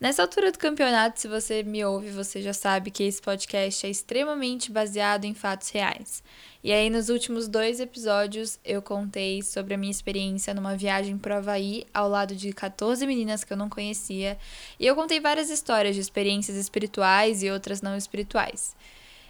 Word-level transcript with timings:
Nessa 0.00 0.22
altura 0.22 0.50
do 0.50 0.58
campeonato, 0.58 1.20
se 1.20 1.28
você 1.28 1.62
me 1.62 1.84
ouve, 1.84 2.10
você 2.10 2.42
já 2.42 2.52
sabe 2.52 2.90
que 2.90 3.04
esse 3.04 3.22
podcast 3.22 3.86
é 3.86 3.90
extremamente 3.90 4.70
baseado 4.70 5.24
em 5.24 5.34
fatos 5.34 5.70
reais. 5.70 6.22
E 6.64 6.72
aí, 6.72 6.90
nos 6.90 7.08
últimos 7.08 7.46
dois 7.46 7.78
episódios, 7.78 8.58
eu 8.64 8.82
contei 8.82 9.40
sobre 9.40 9.72
a 9.74 9.78
minha 9.78 9.92
experiência 9.92 10.52
numa 10.52 10.76
viagem 10.76 11.16
para 11.16 11.36
o 11.36 11.38
Havaí, 11.38 11.86
ao 11.94 12.08
lado 12.08 12.34
de 12.34 12.52
14 12.52 13.06
meninas 13.06 13.44
que 13.44 13.52
eu 13.52 13.56
não 13.56 13.68
conhecia. 13.68 14.36
E 14.80 14.86
eu 14.86 14.96
contei 14.96 15.20
várias 15.20 15.48
histórias 15.48 15.94
de 15.94 16.00
experiências 16.00 16.56
espirituais 16.56 17.42
e 17.42 17.50
outras 17.50 17.80
não 17.80 17.96
espirituais. 17.96 18.74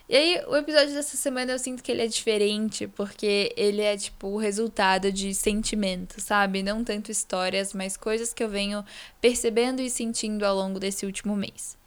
E 0.07 0.15
aí, 0.15 0.45
o 0.49 0.55
episódio 0.55 0.93
dessa 0.93 1.17
semana 1.17 1.53
eu 1.53 1.59
sinto 1.59 1.83
que 1.83 1.91
ele 1.91 2.03
é 2.03 2.07
diferente, 2.07 2.87
porque 2.87 3.55
ele 3.57 3.81
é 3.81 3.97
tipo 3.97 4.29
o 4.29 4.37
resultado 4.37 5.11
de 5.11 5.35
sentimentos, 5.35 6.25
sabe? 6.25 6.63
Não 6.63 6.85
tanto 6.85 7.11
histórias, 7.11 7.73
mas 7.73 7.97
coisas 7.97 8.31
que 8.35 8.45
eu 8.45 8.49
venho 8.49 8.85
percebendo 9.19 9.81
e 9.81 9.89
sentindo 9.89 10.45
ao 10.45 10.55
longo 10.55 10.79
desse 10.79 11.07
último 11.07 11.35
mês. 11.35 11.79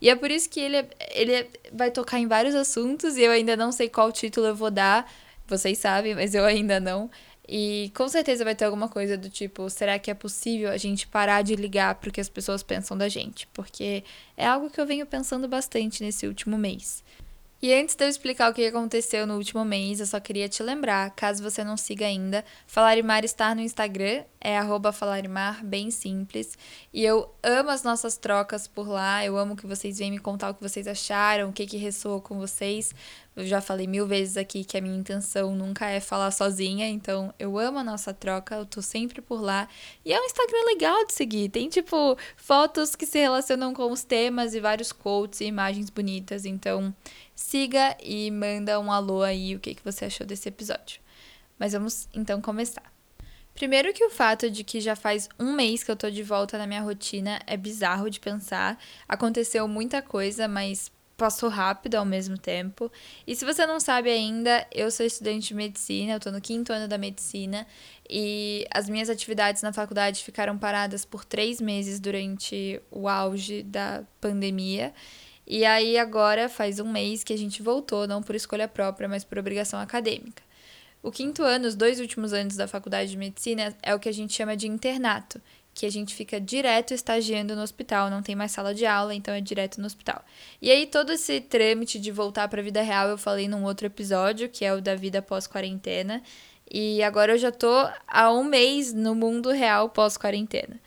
E 0.00 0.08
é 0.08 0.16
por 0.16 0.30
isso 0.30 0.48
que 0.48 0.58
ele, 0.58 0.88
ele 1.14 1.50
vai 1.70 1.90
tocar 1.90 2.18
em 2.18 2.26
vários 2.26 2.54
assuntos 2.54 3.18
e 3.18 3.22
eu 3.22 3.30
ainda 3.30 3.54
não 3.56 3.70
sei 3.70 3.90
qual 3.90 4.10
título 4.10 4.46
eu 4.46 4.54
vou 4.54 4.70
dar. 4.70 5.10
Vocês 5.46 5.76
sabem, 5.76 6.14
mas 6.14 6.34
eu 6.34 6.46
ainda 6.46 6.80
não. 6.80 7.10
E 7.46 7.92
com 7.94 8.08
certeza 8.08 8.42
vai 8.42 8.54
ter 8.54 8.64
alguma 8.64 8.88
coisa 8.88 9.18
do 9.18 9.28
tipo: 9.28 9.68
será 9.70 9.98
que 9.98 10.10
é 10.10 10.14
possível 10.14 10.70
a 10.70 10.76
gente 10.78 11.06
parar 11.06 11.42
de 11.42 11.54
ligar 11.54 11.94
para 11.96 12.08
o 12.08 12.12
que 12.12 12.20
as 12.20 12.28
pessoas 12.28 12.62
pensam 12.62 12.96
da 12.96 13.08
gente? 13.08 13.46
Porque 13.48 14.02
é 14.36 14.46
algo 14.46 14.70
que 14.70 14.80
eu 14.80 14.86
venho 14.86 15.06
pensando 15.06 15.46
bastante 15.46 16.02
nesse 16.02 16.26
último 16.26 16.58
mês. 16.58 17.04
E 17.60 17.72
antes 17.72 17.94
de 17.94 18.04
eu 18.04 18.08
explicar 18.08 18.50
o 18.50 18.54
que 18.54 18.66
aconteceu 18.66 19.26
no 19.26 19.36
último 19.36 19.64
mês, 19.64 19.98
eu 19.98 20.06
só 20.06 20.20
queria 20.20 20.46
te 20.46 20.62
lembrar, 20.62 21.10
caso 21.12 21.42
você 21.42 21.64
não 21.64 21.74
siga 21.74 22.04
ainda, 22.04 22.44
Falarimar 22.66 23.24
está 23.24 23.54
no 23.54 23.62
Instagram, 23.62 24.24
é 24.38 24.58
Falarimar, 24.92 25.64
bem 25.64 25.90
simples. 25.90 26.56
E 26.92 27.02
eu 27.02 27.34
amo 27.42 27.70
as 27.70 27.82
nossas 27.82 28.18
trocas 28.18 28.68
por 28.68 28.86
lá, 28.86 29.24
eu 29.24 29.38
amo 29.38 29.56
que 29.56 29.66
vocês 29.66 29.98
venham 29.98 30.12
me 30.12 30.18
contar 30.18 30.50
o 30.50 30.54
que 30.54 30.62
vocês 30.62 30.86
acharam, 30.86 31.48
o 31.48 31.52
que, 31.52 31.66
que 31.66 31.78
ressoou 31.78 32.20
com 32.20 32.38
vocês. 32.38 32.94
Eu 33.34 33.46
já 33.46 33.60
falei 33.60 33.86
mil 33.86 34.06
vezes 34.06 34.36
aqui 34.36 34.62
que 34.64 34.78
a 34.78 34.80
minha 34.80 34.96
intenção 34.96 35.54
nunca 35.54 35.86
é 35.86 35.98
falar 36.00 36.30
sozinha, 36.30 36.88
então 36.88 37.34
eu 37.38 37.58
amo 37.58 37.78
a 37.78 37.84
nossa 37.84 38.14
troca, 38.14 38.54
eu 38.54 38.66
tô 38.66 38.80
sempre 38.80 39.20
por 39.20 39.42
lá. 39.42 39.68
E 40.04 40.12
é 40.12 40.20
um 40.20 40.24
Instagram 40.24 40.64
legal 40.66 41.06
de 41.06 41.12
seguir, 41.12 41.48
tem 41.48 41.68
tipo 41.68 42.16
fotos 42.36 42.94
que 42.94 43.04
se 43.04 43.18
relacionam 43.18 43.74
com 43.74 43.90
os 43.90 44.04
temas 44.04 44.54
e 44.54 44.60
vários 44.60 44.92
quotes 44.92 45.40
e 45.40 45.44
imagens 45.44 45.90
bonitas, 45.90 46.44
então 46.46 46.94
siga 47.36 47.96
e 48.02 48.30
manda 48.30 48.80
um 48.80 48.90
alô 48.90 49.22
aí 49.22 49.54
o 49.54 49.60
que, 49.60 49.74
que 49.74 49.84
você 49.84 50.06
achou 50.06 50.26
desse 50.26 50.48
episódio. 50.48 51.00
Mas 51.58 51.72
vamos 51.72 52.08
então 52.12 52.40
começar. 52.40 52.90
Primeiro 53.54 53.92
que 53.92 54.04
o 54.04 54.10
fato 54.10 54.50
de 54.50 54.64
que 54.64 54.80
já 54.80 54.96
faz 54.96 55.28
um 55.38 55.52
mês 55.52 55.82
que 55.82 55.90
eu 55.90 55.96
tô 55.96 56.10
de 56.10 56.22
volta 56.22 56.58
na 56.58 56.66
minha 56.66 56.82
rotina 56.82 57.40
é 57.46 57.56
bizarro 57.56 58.10
de 58.10 58.20
pensar. 58.20 58.78
Aconteceu 59.08 59.66
muita 59.66 60.02
coisa, 60.02 60.46
mas 60.46 60.90
passou 61.16 61.48
rápido 61.48 61.94
ao 61.94 62.04
mesmo 62.04 62.36
tempo. 62.36 62.92
E 63.26 63.34
se 63.34 63.44
você 63.44 63.66
não 63.66 63.80
sabe 63.80 64.10
ainda, 64.10 64.66
eu 64.70 64.90
sou 64.90 65.06
estudante 65.06 65.48
de 65.48 65.54
medicina, 65.54 66.12
eu 66.12 66.20
tô 66.20 66.30
no 66.30 66.40
quinto 66.40 66.72
ano 66.72 66.86
da 66.86 66.98
medicina 66.98 67.66
e 68.08 68.66
as 68.70 68.88
minhas 68.88 69.08
atividades 69.08 69.62
na 69.62 69.72
faculdade 69.72 70.22
ficaram 70.22 70.58
paradas 70.58 71.04
por 71.04 71.24
três 71.24 71.60
meses 71.60 71.98
durante 71.98 72.80
o 72.90 73.08
auge 73.08 73.62
da 73.62 74.04
pandemia. 74.20 74.92
E 75.46 75.64
aí 75.64 75.96
agora 75.96 76.48
faz 76.48 76.80
um 76.80 76.90
mês 76.90 77.22
que 77.22 77.32
a 77.32 77.38
gente 77.38 77.62
voltou, 77.62 78.06
não 78.06 78.22
por 78.22 78.34
escolha 78.34 78.66
própria, 78.66 79.08
mas 79.08 79.22
por 79.22 79.38
obrigação 79.38 79.78
acadêmica. 79.78 80.42
O 81.02 81.12
quinto 81.12 81.42
ano, 81.44 81.68
os 81.68 81.76
dois 81.76 82.00
últimos 82.00 82.32
anos 82.32 82.56
da 82.56 82.66
faculdade 82.66 83.10
de 83.10 83.16
medicina, 83.16 83.76
é 83.80 83.94
o 83.94 84.00
que 84.00 84.08
a 84.08 84.12
gente 84.12 84.32
chama 84.32 84.56
de 84.56 84.66
internato, 84.66 85.40
que 85.72 85.86
a 85.86 85.90
gente 85.90 86.14
fica 86.14 86.40
direto 86.40 86.94
estagiando 86.94 87.54
no 87.54 87.62
hospital, 87.62 88.10
não 88.10 88.22
tem 88.22 88.34
mais 88.34 88.50
sala 88.50 88.74
de 88.74 88.84
aula, 88.86 89.14
então 89.14 89.32
é 89.32 89.40
direto 89.40 89.78
no 89.78 89.86
hospital. 89.86 90.24
E 90.60 90.70
aí 90.70 90.86
todo 90.86 91.12
esse 91.12 91.40
trâmite 91.40 92.00
de 92.00 92.10
voltar 92.10 92.48
para 92.48 92.60
a 92.60 92.64
vida 92.64 92.82
real 92.82 93.08
eu 93.08 93.18
falei 93.18 93.46
num 93.46 93.62
outro 93.62 93.86
episódio, 93.86 94.48
que 94.48 94.64
é 94.64 94.74
o 94.74 94.80
da 94.80 94.96
vida 94.96 95.22
pós-quarentena, 95.22 96.22
e 96.68 97.02
agora 97.02 97.34
eu 97.34 97.38
já 97.38 97.52
tô 97.52 97.88
há 98.08 98.32
um 98.32 98.42
mês 98.42 98.92
no 98.92 99.14
mundo 99.14 99.50
real 99.50 99.88
pós-quarentena. 99.90 100.80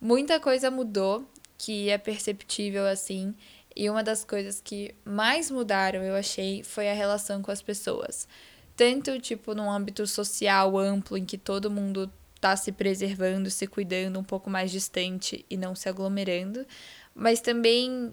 Muita 0.00 0.38
coisa 0.38 0.70
mudou, 0.70 1.28
que 1.58 1.88
é 1.88 1.98
perceptível 1.98 2.86
assim, 2.86 3.34
e 3.76 3.90
uma 3.90 4.02
das 4.02 4.24
coisas 4.24 4.60
que 4.60 4.94
mais 5.04 5.50
mudaram, 5.50 6.02
eu 6.02 6.14
achei, 6.14 6.62
foi 6.62 6.88
a 6.88 6.94
relação 6.94 7.42
com 7.42 7.50
as 7.50 7.62
pessoas. 7.62 8.28
Tanto, 8.76 9.18
tipo, 9.20 9.54
num 9.54 9.70
âmbito 9.70 10.06
social 10.06 10.76
amplo, 10.78 11.16
em 11.16 11.24
que 11.24 11.38
todo 11.38 11.70
mundo 11.70 12.10
tá 12.40 12.56
se 12.56 12.72
preservando, 12.72 13.50
se 13.50 13.66
cuidando 13.66 14.18
um 14.18 14.24
pouco 14.24 14.50
mais 14.50 14.70
distante 14.70 15.44
e 15.48 15.56
não 15.56 15.74
se 15.74 15.88
aglomerando, 15.88 16.66
mas 17.14 17.40
também 17.40 18.12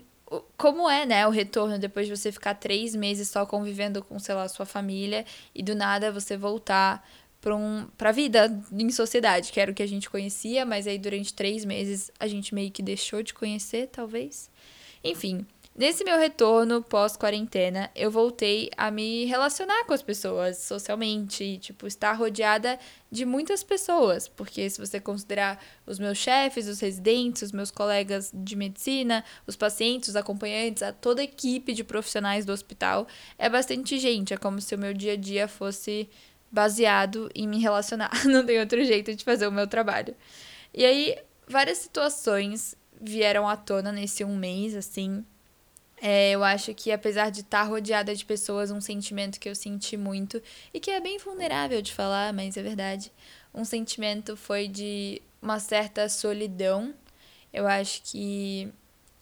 como 0.56 0.90
é, 0.90 1.06
né, 1.06 1.28
o 1.28 1.30
retorno 1.30 1.78
depois 1.78 2.08
de 2.08 2.16
você 2.16 2.32
ficar 2.32 2.54
três 2.54 2.96
meses 2.96 3.28
só 3.28 3.46
convivendo 3.46 4.02
com, 4.02 4.18
sei 4.18 4.34
lá, 4.34 4.48
sua 4.48 4.66
família 4.66 5.26
e 5.54 5.62
do 5.62 5.76
nada 5.76 6.12
você 6.12 6.38
voltar 6.38 7.06
para 7.42 7.56
um, 7.56 7.88
a 8.00 8.12
vida 8.12 8.64
em 8.72 8.90
sociedade, 8.92 9.52
que 9.52 9.60
era 9.60 9.72
o 9.72 9.74
que 9.74 9.84
a 9.84 9.88
gente 9.88 10.10
conhecia, 10.10 10.66
mas 10.66 10.88
aí 10.88 10.98
durante 10.98 11.34
três 11.34 11.66
meses 11.66 12.12
a 12.20 12.28
gente 12.28 12.54
meio 12.54 12.72
que 12.72 12.84
deixou 12.84 13.22
de 13.24 13.34
conhecer, 13.34 13.88
talvez. 13.88 14.50
Enfim, 15.04 15.46
nesse 15.76 16.04
meu 16.04 16.20
retorno 16.20 16.84
pós-quarentena, 16.84 17.90
eu 17.96 18.12
voltei 18.12 18.70
a 18.78 18.92
me 18.92 19.26
relacionar 19.26 19.84
com 19.86 19.94
as 19.94 20.02
pessoas 20.04 20.58
socialmente, 20.58 21.58
tipo, 21.58 21.88
estar 21.88 22.14
rodeada 22.14 22.78
de 23.12 23.26
muitas 23.26 23.64
pessoas, 23.64 24.28
porque 24.28 24.70
se 24.70 24.80
você 24.80 25.00
considerar 25.00 25.60
os 25.88 25.98
meus 25.98 26.20
chefes, 26.20 26.68
os 26.68 26.80
residentes, 26.80 27.42
os 27.42 27.52
meus 27.52 27.72
colegas 27.72 28.32
de 28.32 28.56
medicina, 28.56 29.24
os 29.48 29.56
pacientes, 29.56 30.10
os 30.10 30.16
acompanhantes, 30.16 30.84
a 30.84 30.94
toda 30.94 31.22
a 31.22 31.24
equipe 31.24 31.74
de 31.74 31.84
profissionais 31.84 32.46
do 32.46 32.54
hospital, 32.54 33.08
é 33.38 33.50
bastante 33.50 33.98
gente, 33.98 34.34
é 34.34 34.38
como 34.38 34.62
se 34.62 34.76
o 34.76 34.80
meu 34.80 34.94
dia 34.94 35.14
a 35.14 35.18
dia 35.18 35.48
fosse 35.48 36.08
baseado 36.52 37.32
em 37.34 37.48
me 37.48 37.60
relacionar, 37.60 38.12
não 38.28 38.46
tem 38.46 38.60
outro 38.60 38.84
jeito 38.84 39.16
de 39.16 39.24
fazer 39.24 39.48
o 39.48 39.52
meu 39.52 39.66
trabalho. 39.66 40.16
E 40.74 40.86
aí, 40.86 41.18
várias 41.48 41.80
situações 41.80 42.76
vieram 43.02 43.48
à 43.48 43.58
tona 43.58 43.92
nesse 43.92 44.24
um 44.24 44.36
mês, 44.36 44.76
assim. 44.76 45.26
É, 46.02 46.32
eu 46.32 46.44
acho 46.44 46.74
que 46.74 46.92
apesar 46.92 47.30
de 47.30 47.42
estar 47.42 47.64
rodeada 47.64 48.16
de 48.16 48.26
pessoas, 48.26 48.72
um 48.72 48.82
sentimento 48.82 49.40
que 49.40 49.48
eu 49.48 49.56
senti 49.56 49.96
muito 49.98 50.42
e 50.74 50.80
que 50.80 50.90
é 50.90 51.00
bem 51.00 51.18
vulnerável 51.18 51.82
de 51.82 51.94
falar, 51.94 52.34
mas 52.34 52.58
é 52.58 52.64
verdade. 52.64 53.12
Um 53.54 53.64
sentimento 53.66 54.36
foi 54.36 54.68
de 54.68 55.22
uma 55.42 55.60
certa 55.60 56.10
solidão. 56.10 56.94
Eu 57.54 57.68
acho 57.68 58.02
que 58.04 58.72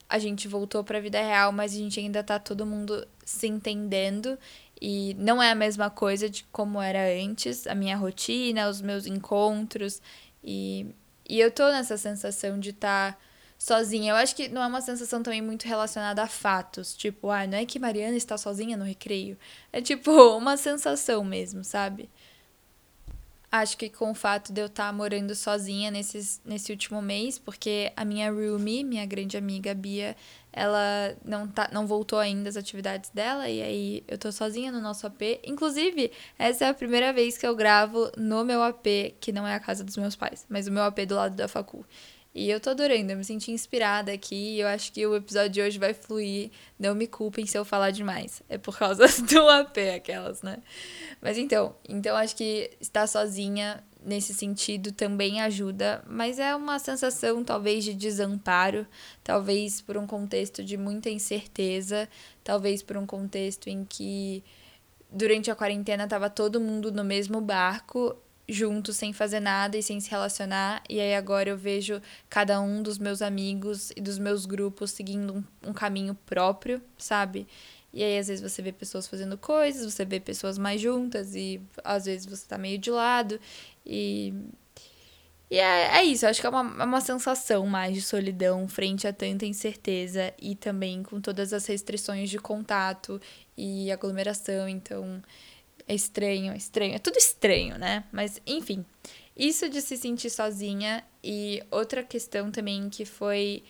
a 0.08 0.18
gente 0.20 0.48
voltou 0.48 0.84
para 0.84 0.98
a 0.98 1.02
vida 1.02 1.22
real, 1.22 1.52
mas 1.52 1.74
a 1.74 1.78
gente 1.78 2.00
ainda 2.00 2.24
tá 2.24 2.40
todo 2.40 2.66
mundo 2.66 3.08
se 3.26 3.48
entendendo 3.48 4.38
e 4.82 5.16
não 5.20 5.42
é 5.44 5.52
a 5.52 5.56
mesma 5.56 5.90
coisa 5.90 6.30
de 6.30 6.44
como 6.46 6.82
era 6.82 7.00
antes, 7.24 7.68
a 7.68 7.76
minha 7.76 7.98
rotina, 7.98 8.70
os 8.70 8.82
meus 8.82 9.06
encontros 9.06 10.02
e 10.44 10.88
e 11.30 11.40
eu 11.40 11.52
tô 11.52 11.70
nessa 11.70 11.96
sensação 11.96 12.60
de 12.60 12.72
estar 12.72 13.14
tá 13.14 13.20
sozinha. 13.60 14.14
Eu 14.14 14.16
acho 14.16 14.34
que 14.36 14.48
não 14.48 14.64
é 14.64 14.68
uma 14.68 14.82
sensação 14.82 15.22
também 15.22 15.42
muito 15.42 15.66
relacionada 15.66 16.24
a 16.24 16.28
fatos. 16.28 16.96
Tipo, 16.96 17.30
ah, 17.30 17.46
não 17.46 17.58
é 17.58 17.66
que 17.66 17.78
Mariana 17.78 18.16
está 18.16 18.38
sozinha 18.38 18.78
no 18.78 18.86
recreio. 18.86 19.38
É 19.72 19.82
tipo 19.82 20.12
uma 20.38 20.56
sensação 20.56 21.24
mesmo, 21.24 21.64
sabe? 21.64 22.10
Acho 23.52 23.78
que 23.78 23.90
com 23.90 24.12
o 24.12 24.16
fato 24.16 24.54
de 24.54 24.62
eu 24.62 24.68
estar 24.68 24.88
tá 24.88 24.94
morando 24.94 25.34
sozinha 25.34 25.90
nesses, 25.90 26.40
nesse 26.46 26.72
último 26.72 27.02
mês, 27.02 27.40
porque 27.40 27.92
a 27.96 28.06
minha 28.06 28.32
roomie, 28.32 28.84
minha 28.84 29.06
grande 29.08 29.36
amiga 29.38 29.74
Bia, 29.74 30.16
ela 30.54 31.16
não, 31.26 31.48
tá, 31.48 31.68
não 31.74 31.88
voltou 31.88 32.20
ainda 32.20 32.48
às 32.48 32.56
atividades 32.56 33.10
dela, 33.10 33.50
e 33.50 33.60
aí 33.60 34.04
eu 34.08 34.20
tô 34.20 34.32
sozinha 34.32 34.72
no 34.72 34.80
nosso 34.80 35.08
AP. 35.08 35.40
Inclusive, 35.44 36.12
essa 36.38 36.66
é 36.66 36.70
a 36.70 36.74
primeira 36.76 37.12
vez 37.12 37.40
que 37.40 37.48
eu 37.48 37.56
gravo 37.56 38.12
no 38.16 38.46
meu 38.46 38.62
AP, 38.62 39.16
que 39.20 39.32
não 39.32 39.48
é 39.48 39.56
a 39.56 39.60
casa 39.60 39.84
dos 39.84 39.98
meus 39.98 40.16
pais, 40.16 40.46
mas 40.48 40.68
o 40.68 40.72
meu 40.72 40.84
AP 40.84 41.00
do 41.08 41.16
lado 41.16 41.36
da 41.36 41.48
facul. 41.48 41.84
E 42.40 42.50
eu 42.50 42.58
tô 42.58 42.70
adorando, 42.70 43.12
eu 43.12 43.18
me 43.18 43.26
senti 43.26 43.52
inspirada 43.52 44.14
aqui 44.14 44.56
e 44.56 44.62
eu 44.62 44.68
acho 44.70 44.94
que 44.94 45.06
o 45.06 45.14
episódio 45.14 45.50
de 45.50 45.62
hoje 45.62 45.78
vai 45.78 45.94
fluir. 45.94 46.52
Não 46.80 46.96
me 46.96 47.06
culpem 47.06 47.46
se 47.46 47.58
eu 47.58 47.66
falar 47.66 47.92
demais. 47.92 48.42
É 48.48 48.58
por 48.58 48.78
causa 48.78 49.06
do 49.30 49.50
AP, 49.50 49.78
aquelas, 49.94 50.42
né? 50.42 50.60
Mas 51.22 51.38
então, 51.38 51.76
então 51.90 52.16
acho 52.16 52.38
que 52.38 52.72
estar 52.80 53.08
sozinha 53.08 53.84
nesse 54.02 54.34
sentido 54.34 54.94
também 54.94 55.42
ajuda, 55.42 56.02
mas 56.08 56.40
é 56.40 56.56
uma 56.56 56.80
sensação 56.80 57.44
talvez 57.44 57.84
de 57.84 57.94
desamparo, 57.94 58.88
talvez 59.22 59.82
por 59.82 59.98
um 59.98 60.08
contexto 60.08 60.64
de 60.64 60.78
muita 60.78 61.10
incerteza, 61.10 62.08
talvez 62.42 62.82
por 62.82 62.96
um 62.96 63.06
contexto 63.06 63.68
em 63.68 63.84
que 63.84 64.42
durante 65.12 65.52
a 65.52 65.56
quarentena 65.56 66.08
tava 66.08 66.30
todo 66.30 66.62
mundo 66.62 66.90
no 66.90 67.04
mesmo 67.04 67.42
barco, 67.42 68.16
junto, 68.50 68.92
sem 68.92 69.14
fazer 69.14 69.40
nada 69.40 69.78
e 69.78 69.84
sem 69.84 70.00
se 70.00 70.10
relacionar. 70.10 70.82
E 70.90 71.00
aí 71.00 71.16
agora 71.16 71.50
eu 71.50 71.58
vejo 71.58 72.02
cada 72.30 72.60
um 72.60 72.82
dos 72.82 72.98
meus 72.98 73.22
amigos 73.22 73.92
e 73.96 74.02
dos 74.02 74.18
meus 74.18 74.46
grupos 74.46 74.92
seguindo 74.92 75.34
um, 75.36 75.70
um 75.70 75.74
caminho 75.74 76.16
próprio, 76.26 76.82
sabe? 76.98 77.48
E 77.94 78.04
aí, 78.04 78.18
às 78.18 78.28
vezes, 78.28 78.42
você 78.42 78.62
vê 78.62 78.72
pessoas 78.72 79.08
fazendo 79.08 79.38
coisas, 79.38 79.92
você 79.92 80.06
vê 80.06 80.20
pessoas 80.20 80.58
mais 80.58 80.80
juntas, 80.80 81.34
e 81.36 81.60
às 81.84 82.06
vezes 82.06 82.26
você 82.26 82.48
tá 82.48 82.58
meio 82.58 82.78
de 82.78 82.92
lado. 82.92 83.40
E. 83.86 84.34
E 85.52 85.58
é, 85.58 85.98
é 85.98 86.04
isso, 86.04 86.28
acho 86.28 86.40
que 86.40 86.46
é 86.46 86.50
uma, 86.50 86.84
é 86.84 86.86
uma 86.86 87.02
sensação 87.02 87.66
mais 87.66 87.96
de 87.96 88.04
solidão 88.04 88.68
frente 88.68 89.08
a 89.08 89.14
tanta 89.14 89.48
incerteza 89.48 90.32
e 90.40 90.54
também 90.56 91.02
com 91.02 91.20
todas 91.20 91.54
as 91.54 91.66
restrições 91.66 92.30
de 92.30 92.38
contato 92.38 93.20
e 93.58 93.92
aglomeração. 93.92 94.70
Então, 94.70 95.20
é 95.90 95.96
estranho, 95.96 96.54
é 96.54 96.58
estranho, 96.58 96.94
é 96.94 97.00
tudo 97.00 97.18
estranho, 97.18 97.78
né? 97.80 98.04
Mas, 98.12 98.40
enfim, 98.46 98.86
isso 99.36 99.68
de 99.68 99.82
se 99.82 99.98
sentir 99.98 100.30
sozinha 100.30 101.04
e 101.24 101.64
outra 101.72 102.04
questão 102.04 102.52
também 102.52 102.90
que 102.90 103.06
foi 103.06 103.64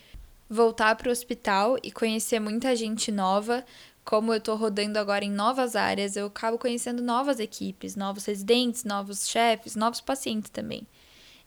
voltar 0.49 0.95
para 0.95 1.07
o 1.07 1.11
hospital 1.11 1.77
e 1.81 1.91
conhecer 1.91 2.39
muita 2.39 2.75
gente 2.75 3.09
nova 3.11 3.63
como 4.03 4.33
eu 4.33 4.41
tô 4.41 4.55
rodando 4.55 4.97
agora 4.97 5.23
em 5.23 5.31
novas 5.31 5.75
áreas, 5.75 6.15
eu 6.15 6.25
acabo 6.25 6.57
conhecendo 6.57 7.01
novas 7.01 7.39
equipes, 7.39 7.95
novos 7.95 8.25
residentes, 8.25 8.83
novos 8.83 9.29
chefes, 9.29 9.75
novos 9.75 10.01
pacientes 10.01 10.49
também. 10.49 10.87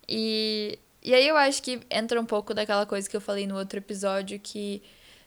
E, 0.08 0.78
e 1.02 1.12
aí 1.12 1.26
eu 1.26 1.36
acho 1.36 1.60
que 1.60 1.80
entra 1.90 2.20
um 2.20 2.24
pouco 2.24 2.54
daquela 2.54 2.86
coisa 2.86 3.10
que 3.10 3.16
eu 3.16 3.20
falei 3.20 3.48
no 3.48 3.58
outro 3.58 3.78
episódio, 3.78 4.38
que 4.38 4.80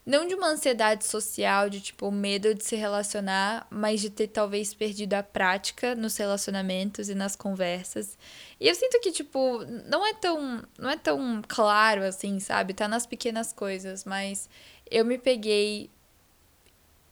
não 0.06 0.28
de 0.28 0.36
uma 0.36 0.50
ansiedade 0.50 1.04
social, 1.04 1.69
de 1.69 1.81
tipo 1.81 2.12
medo 2.12 2.54
de 2.54 2.63
se 2.63 2.75
relacionar, 2.75 3.66
mas 3.72 4.02
de 4.02 4.10
ter 4.10 4.28
talvez 4.28 4.74
perdido 4.74 5.16
a 5.16 5.24
prática 5.24 5.96
nos 5.96 6.16
relacionamentos 6.16 7.10
e 7.10 7.16
nas 7.16 7.36
conversas. 7.36 8.18
E 8.60 8.68
eu 8.68 8.75
sinto 8.75 9.00
que 9.02 9.12
tipo 9.12 9.66
não 9.88 10.06
é 10.06 10.13
tão 10.13 10.63
não 10.78 10.90
é 10.90 10.98
tão 10.98 11.42
claro 11.48 12.04
assim, 12.04 12.40
sabe? 12.40 12.74
Tá 12.74 12.88
nas 12.88 13.07
pequenas 13.07 13.52
coisas, 13.52 14.06
mas 14.06 14.48
eu 14.92 15.04
me 15.04 15.18
peguei 15.18 15.90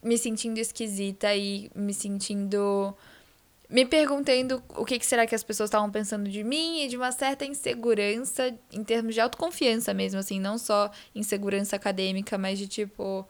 me 0.04 0.18
sentindo 0.18 0.60
esquisita 0.60 1.34
e 1.36 1.72
me 1.74 1.94
sentindo. 1.94 2.96
Me 3.74 3.88
perguntando 3.88 4.62
o 4.78 4.86
que, 4.86 5.00
que 5.00 5.06
será 5.06 5.26
que 5.26 5.34
as 5.34 5.44
pessoas 5.44 5.68
estavam 5.68 5.90
pensando 5.90 6.30
de 6.30 6.44
mim 6.44 6.84
e 6.84 6.88
de 6.88 6.96
uma 6.96 7.12
certa 7.12 7.44
insegurança 7.44 8.56
em 8.72 8.84
termos 8.84 9.16
de 9.16 9.20
autoconfiança 9.20 9.96
mesmo, 9.96 10.20
assim, 10.20 10.40
não 10.40 10.60
só 10.60 10.92
insegurança 11.16 11.76
acadêmica, 11.76 12.38
mas 12.38 12.60
de 12.60 12.68
tipo 12.68 13.28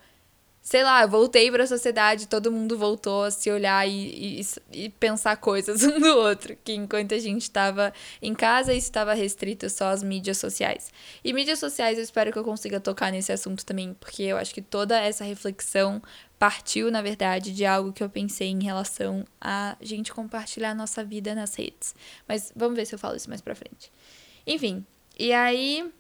sei 0.64 0.82
lá, 0.82 1.02
eu 1.02 1.10
voltei 1.10 1.52
para 1.52 1.66
a 1.66 1.68
sociedade, 1.68 2.26
todo 2.26 2.50
mundo 2.50 2.78
voltou 2.78 3.26
a 3.26 3.32
se 3.32 3.52
olhar 3.52 3.86
e, 3.86 4.40
e, 4.40 4.86
e, 4.86 4.90
pensar 4.90 5.36
coisas 5.36 5.84
um 5.84 6.00
do 6.00 6.18
outro, 6.18 6.56
que 6.64 6.72
enquanto 6.72 7.14
a 7.14 7.20
gente 7.20 7.42
estava 7.42 7.94
em 8.22 8.34
casa, 8.34 8.74
isso 8.74 8.88
estava 8.88 9.14
restrito 9.14 9.70
só 9.70 9.90
às 9.90 10.02
mídias 10.02 10.38
sociais. 10.38 10.90
E 11.22 11.34
mídias 11.34 11.60
sociais 11.60 11.98
eu 11.98 12.04
espero 12.04 12.32
que 12.32 12.40
eu 12.40 12.46
consiga 12.46 12.80
tocar 12.80 13.12
nesse 13.12 13.34
assunto 13.34 13.66
também, 13.66 13.94
porque 13.94 14.24
eu 14.24 14.38
acho 14.38 14.54
que 14.54 14.62
toda 14.62 14.98
essa 14.98 15.26
reflexão 15.26 16.02
partiu, 16.40 16.90
na 16.90 17.02
verdade, 17.02 17.54
de 17.54 17.66
algo 17.66 17.92
que 17.92 18.02
eu 18.02 18.10
pensei 18.10 18.48
em 18.48 18.64
relação 18.64 19.26
a 19.42 19.76
gente 19.82 20.14
compartilhar 20.14 20.74
nossa 20.74 21.04
vida 21.04 21.36
nas 21.36 21.56
redes. 21.56 21.94
Mas 22.26 22.54
vamos 22.56 22.78
ver 22.78 22.86
se 22.86 22.96
eu 22.96 23.00
falo 23.00 23.18
isso 23.18 23.30
mais 23.30 23.42
pra 23.42 23.54
frente. 23.54 23.92
Enfim, 24.48 24.86
e 25.20 25.34
aí 25.34 25.92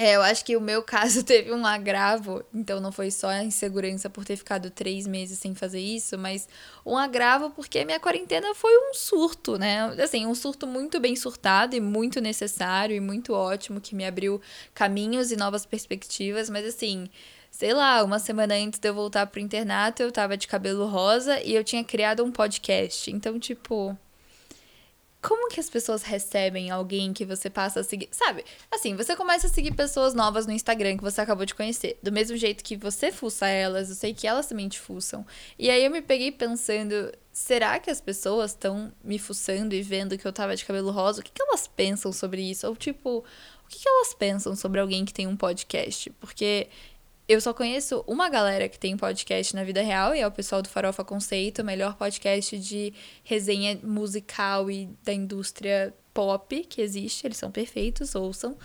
é, 0.00 0.14
eu 0.14 0.22
acho 0.22 0.44
que 0.44 0.56
o 0.56 0.60
meu 0.60 0.80
caso 0.80 1.24
teve 1.26 1.52
um 1.52 1.66
agravo, 1.66 2.44
então 2.54 2.80
não 2.80 2.92
foi 2.92 3.10
só 3.10 3.26
a 3.26 3.42
insegurança 3.42 4.08
por 4.08 4.24
ter 4.24 4.36
ficado 4.36 4.70
três 4.70 5.08
meses 5.08 5.40
sem 5.40 5.56
fazer 5.56 5.80
isso, 5.80 6.16
mas 6.16 6.48
um 6.86 6.96
agravo 6.96 7.50
porque 7.50 7.84
minha 7.84 7.98
quarentena 7.98 8.54
foi 8.54 8.70
um 8.78 8.94
surto, 8.94 9.58
né? 9.58 9.86
Assim, 10.00 10.24
um 10.24 10.36
surto 10.36 10.68
muito 10.68 11.00
bem 11.00 11.16
surtado 11.16 11.74
e 11.74 11.80
muito 11.80 12.20
necessário 12.20 12.94
e 12.94 13.00
muito 13.00 13.32
ótimo, 13.32 13.80
que 13.80 13.92
me 13.92 14.06
abriu 14.06 14.40
caminhos 14.72 15.32
e 15.32 15.36
novas 15.36 15.66
perspectivas, 15.66 16.48
mas 16.48 16.64
assim, 16.64 17.10
sei 17.50 17.74
lá, 17.74 18.04
uma 18.04 18.20
semana 18.20 18.54
antes 18.54 18.78
de 18.78 18.88
eu 18.88 18.94
voltar 18.94 19.26
pro 19.26 19.40
internato, 19.40 20.00
eu 20.00 20.12
tava 20.12 20.36
de 20.36 20.46
cabelo 20.46 20.86
rosa 20.86 21.40
e 21.42 21.56
eu 21.56 21.64
tinha 21.64 21.82
criado 21.82 22.24
um 22.24 22.30
podcast. 22.30 23.10
Então, 23.10 23.36
tipo, 23.40 23.98
como 25.20 25.48
que 25.48 25.58
as 25.58 25.68
pessoas 25.68 26.02
recebem 26.02 26.70
alguém 26.70 27.12
que 27.12 27.24
você 27.24 27.50
passa 27.50 27.80
a 27.80 27.84
seguir? 27.84 28.08
Sabe? 28.12 28.44
Assim, 28.70 28.94
você 28.94 29.16
começa 29.16 29.48
a 29.48 29.50
seguir 29.50 29.74
pessoas 29.74 30.14
novas 30.14 30.46
no 30.46 30.52
Instagram 30.52 30.96
que 30.96 31.02
você 31.02 31.20
acabou 31.20 31.44
de 31.44 31.54
conhecer. 31.54 31.98
Do 32.02 32.12
mesmo 32.12 32.36
jeito 32.36 32.62
que 32.62 32.76
você 32.76 33.10
fuça 33.10 33.48
elas, 33.48 33.88
eu 33.88 33.96
sei 33.96 34.14
que 34.14 34.26
elas 34.26 34.46
também 34.46 34.68
te 34.68 34.78
fuçam. 34.78 35.26
E 35.58 35.70
aí 35.70 35.84
eu 35.84 35.90
me 35.90 36.00
peguei 36.00 36.30
pensando, 36.30 37.12
será 37.32 37.80
que 37.80 37.90
as 37.90 38.00
pessoas 38.00 38.52
estão 38.52 38.92
me 39.02 39.18
fuçando 39.18 39.74
e 39.74 39.82
vendo 39.82 40.16
que 40.16 40.26
eu 40.26 40.32
tava 40.32 40.54
de 40.54 40.64
cabelo 40.64 40.92
rosa? 40.92 41.20
O 41.20 41.24
que, 41.24 41.32
que 41.32 41.42
elas 41.42 41.66
pensam 41.66 42.12
sobre 42.12 42.42
isso? 42.42 42.66
Ou 42.68 42.76
tipo, 42.76 43.18
o 43.18 43.68
que, 43.68 43.80
que 43.80 43.88
elas 43.88 44.14
pensam 44.14 44.54
sobre 44.54 44.80
alguém 44.80 45.04
que 45.04 45.12
tem 45.12 45.26
um 45.26 45.36
podcast? 45.36 46.10
Porque 46.20 46.68
eu 47.28 47.40
só 47.42 47.52
conheço 47.52 48.02
uma 48.06 48.30
galera 48.30 48.70
que 48.70 48.78
tem 48.78 48.96
podcast 48.96 49.54
na 49.54 49.62
vida 49.62 49.82
real 49.82 50.14
e 50.14 50.20
é 50.20 50.26
o 50.26 50.32
pessoal 50.32 50.62
do 50.62 50.68
Farofa 50.68 51.04
Conceito, 51.04 51.60
o 51.60 51.64
melhor 51.64 51.94
podcast 51.94 52.58
de 52.58 52.94
resenha 53.22 53.78
musical 53.82 54.70
e 54.70 54.88
da 55.04 55.12
indústria 55.12 55.94
pop 56.14 56.64
que 56.64 56.80
existe. 56.80 57.26
Eles 57.26 57.36
são 57.36 57.50
perfeitos, 57.50 58.14
ouçam. 58.14 58.56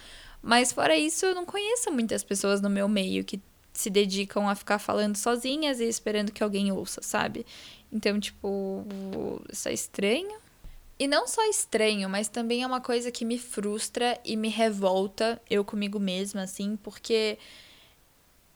Mas 0.42 0.72
fora 0.72 0.96
isso, 0.96 1.26
eu 1.26 1.36
não 1.36 1.46
conheço 1.46 1.92
muitas 1.92 2.24
pessoas 2.24 2.62
no 2.62 2.70
meu 2.70 2.88
meio 2.88 3.26
que 3.26 3.42
se 3.74 3.90
dedicam 3.90 4.48
a 4.48 4.56
ficar 4.56 4.80
falando 4.80 5.18
sozinhas 5.18 5.82
e 5.82 5.86
esperando 5.86 6.32
que 6.32 6.44
alguém 6.44 6.72
ouça, 6.72 7.02
sabe? 7.02 7.46
Então, 7.92 8.18
tipo, 8.18 8.86
isso 9.52 9.68
é 9.68 9.74
estranho. 9.74 10.38
E 10.98 11.06
não 11.06 11.28
só 11.28 11.44
estranho, 11.50 12.08
mas 12.08 12.30
também 12.30 12.64
é 12.64 12.68
uma 12.68 12.80
coisa 12.80 13.12
que 13.12 13.26
me 13.26 13.38
frustra 13.38 14.18
e 14.24 14.38
me 14.38 14.48
revolta, 14.48 15.42
eu 15.50 15.66
comigo 15.66 16.00
mesma, 16.00 16.44
assim, 16.44 16.78
porque 16.78 17.38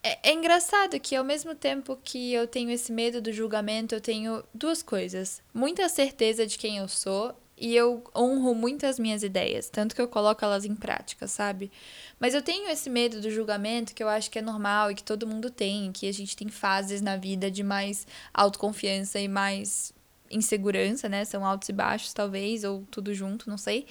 é, 0.07 0.19
é, 0.23 0.33
engraçado 0.33 0.97
que 0.99 1.15
ao 1.15 1.23
mesmo 1.23 1.53
tempo 1.53 1.97
que 2.01 2.33
eu 2.33 2.47
tenho 2.47 2.71
esse 2.71 2.91
medo 2.91 3.21
do 3.21 3.33
julgamento, 3.33 3.93
eu 3.93 3.99
tenho 3.99 4.41
duas 4.53 4.81
coisas. 4.81 5.41
Muita 5.53 5.89
certeza 5.89 6.47
de 6.47 6.57
quem 6.57 6.77
eu 6.77 6.87
sou 6.87 7.35
e 7.57 7.75
eu 7.75 8.03
honro 8.15 8.55
muitas 8.55 8.99
minhas 8.99 9.23
ideias, 9.23 9.67
tanto 9.67 9.95
que 9.95 10.01
eu 10.01 10.07
coloco 10.07 10.45
elas 10.45 10.63
em 10.63 10.75
prática, 10.75 11.27
sabe? 11.27 11.71
Mas 12.19 12.33
eu 12.33 12.41
tenho 12.41 12.69
esse 12.69 12.89
medo 12.89 13.19
do 13.19 13.31
julgamento 13.31 13.93
que 13.93 14.01
eu 14.03 14.07
acho 14.07 14.29
que 14.31 14.39
é 14.39 14.41
normal 14.41 14.91
e 14.91 14.95
que 14.95 15.03
todo 15.03 15.27
mundo 15.27 15.49
tem, 15.49 15.91
que 15.91 16.07
a 16.07 16.13
gente 16.13 16.37
tem 16.37 16.47
fases 16.47 17.01
na 17.01 17.17
vida 17.17 17.49
de 17.51 17.63
mais 17.63 18.07
autoconfiança 18.33 19.19
e 19.19 19.27
mais 19.27 19.91
insegurança, 20.29 21.09
né? 21.09 21.25
São 21.25 21.45
altos 21.45 21.67
e 21.67 21.73
baixos, 21.73 22.13
talvez, 22.13 22.63
ou 22.63 22.85
tudo 22.91 23.13
junto, 23.13 23.49
não 23.49 23.57
sei. 23.57 23.87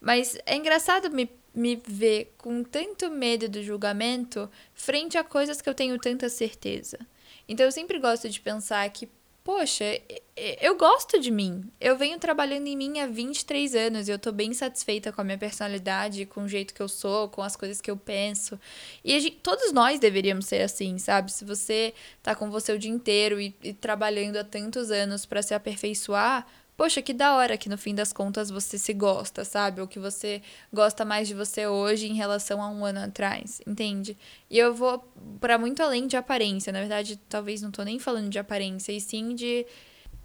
Mas 0.00 0.36
é 0.46 0.56
engraçado 0.56 1.10
me 1.10 1.30
me 1.54 1.76
ver 1.76 2.34
com 2.38 2.62
tanto 2.64 3.10
medo 3.10 3.48
do 3.48 3.62
julgamento 3.62 4.50
frente 4.74 5.18
a 5.18 5.24
coisas 5.24 5.60
que 5.60 5.68
eu 5.68 5.74
tenho 5.74 5.98
tanta 5.98 6.28
certeza. 6.28 6.98
Então 7.48 7.66
eu 7.66 7.72
sempre 7.72 7.98
gosto 7.98 8.28
de 8.28 8.40
pensar 8.40 8.88
que, 8.90 9.08
poxa, 9.44 9.84
eu 10.34 10.76
gosto 10.76 11.20
de 11.20 11.30
mim. 11.30 11.70
Eu 11.78 11.96
venho 11.96 12.18
trabalhando 12.18 12.66
em 12.66 12.76
mim 12.76 13.00
há 13.00 13.06
23 13.06 13.74
anos 13.74 14.08
e 14.08 14.10
eu 14.10 14.18
tô 14.18 14.32
bem 14.32 14.54
satisfeita 14.54 15.12
com 15.12 15.20
a 15.20 15.24
minha 15.24 15.36
personalidade, 15.36 16.24
com 16.24 16.44
o 16.44 16.48
jeito 16.48 16.72
que 16.72 16.80
eu 16.80 16.88
sou, 16.88 17.28
com 17.28 17.42
as 17.42 17.54
coisas 17.54 17.80
que 17.80 17.90
eu 17.90 17.96
penso. 17.96 18.58
E 19.04 19.18
gente, 19.20 19.36
todos 19.42 19.72
nós 19.72 20.00
deveríamos 20.00 20.46
ser 20.46 20.62
assim, 20.62 20.96
sabe? 20.98 21.30
Se 21.30 21.44
você 21.44 21.92
tá 22.22 22.34
com 22.34 22.50
você 22.50 22.72
o 22.72 22.78
dia 22.78 22.90
inteiro 22.90 23.38
e, 23.40 23.54
e 23.62 23.74
trabalhando 23.74 24.36
há 24.36 24.44
tantos 24.44 24.90
anos 24.90 25.26
para 25.26 25.42
se 25.42 25.52
aperfeiçoar, 25.52 26.46
poxa, 26.76 27.02
que 27.02 27.12
da 27.12 27.36
hora 27.36 27.56
que 27.56 27.68
no 27.68 27.78
fim 27.78 27.94
das 27.94 28.12
contas 28.12 28.50
você 28.50 28.78
se 28.78 28.92
gosta, 28.92 29.44
sabe? 29.44 29.80
Ou 29.80 29.86
que 29.86 29.98
você 29.98 30.42
gosta 30.72 31.04
mais 31.04 31.28
de 31.28 31.34
você 31.34 31.66
hoje 31.66 32.06
em 32.06 32.14
relação 32.14 32.62
a 32.62 32.68
um 32.68 32.84
ano 32.84 33.00
atrás, 33.00 33.60
entende? 33.66 34.16
E 34.50 34.58
eu 34.58 34.74
vou 34.74 34.98
para 35.40 35.58
muito 35.58 35.82
além 35.82 36.06
de 36.06 36.16
aparência, 36.16 36.72
na 36.72 36.80
verdade, 36.80 37.18
talvez 37.28 37.62
não 37.62 37.70
tô 37.70 37.82
nem 37.82 37.98
falando 37.98 38.28
de 38.30 38.38
aparência, 38.38 38.92
e 38.92 39.00
sim 39.00 39.34
de 39.34 39.66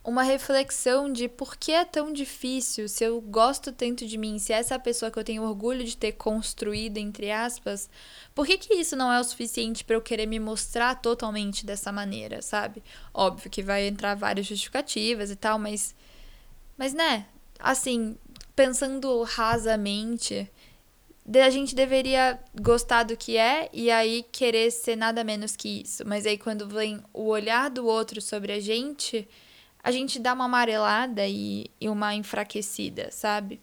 uma 0.07 0.23
reflexão 0.23 1.11
de 1.11 1.27
por 1.27 1.57
que 1.57 1.73
é 1.73 1.83
tão 1.83 2.13
difícil, 2.13 2.87
se 2.87 3.03
eu 3.03 3.19
gosto 3.19 3.73
tanto 3.73 4.07
de 4.07 4.17
mim, 4.17 4.39
se 4.39 4.53
essa 4.53 4.73
é 4.73 4.77
a 4.77 4.79
pessoa 4.79 5.11
que 5.11 5.19
eu 5.19 5.23
tenho 5.23 5.43
orgulho 5.43 5.83
de 5.83 5.97
ter 5.97 6.13
construído, 6.13 6.97
entre 6.97 7.29
aspas, 7.29 7.89
por 8.33 8.47
que, 8.47 8.57
que 8.57 8.73
isso 8.73 8.95
não 8.95 9.11
é 9.11 9.19
o 9.19 9.23
suficiente 9.25 9.83
para 9.83 9.97
eu 9.97 10.01
querer 10.01 10.25
me 10.25 10.39
mostrar 10.39 10.95
totalmente 10.95 11.65
dessa 11.65 11.91
maneira, 11.91 12.41
sabe? 12.41 12.81
Óbvio 13.13 13.51
que 13.51 13.61
vai 13.61 13.85
entrar 13.85 14.15
várias 14.15 14.45
justificativas 14.45 15.29
e 15.29 15.35
tal, 15.35 15.59
mas 15.59 15.93
mas, 16.77 16.93
né, 16.93 17.25
assim, 17.59 18.17
pensando 18.55 19.23
rasamente, 19.23 20.49
a 21.35 21.49
gente 21.49 21.75
deveria 21.75 22.39
gostar 22.59 23.03
do 23.03 23.17
que 23.17 23.35
é 23.35 23.69
e 23.73 23.91
aí 23.91 24.23
querer 24.31 24.71
ser 24.71 24.95
nada 24.95 25.23
menos 25.23 25.55
que 25.55 25.81
isso. 25.81 26.07
Mas 26.07 26.25
aí 26.25 26.37
quando 26.37 26.67
vem 26.67 27.03
o 27.13 27.25
olhar 27.25 27.69
do 27.69 27.85
outro 27.85 28.21
sobre 28.21 28.53
a 28.53 28.59
gente, 28.59 29.27
a 29.83 29.91
gente 29.91 30.19
dá 30.19 30.33
uma 30.33 30.45
amarelada 30.45 31.27
e, 31.27 31.69
e 31.81 31.89
uma 31.89 32.15
enfraquecida, 32.15 33.09
sabe? 33.11 33.59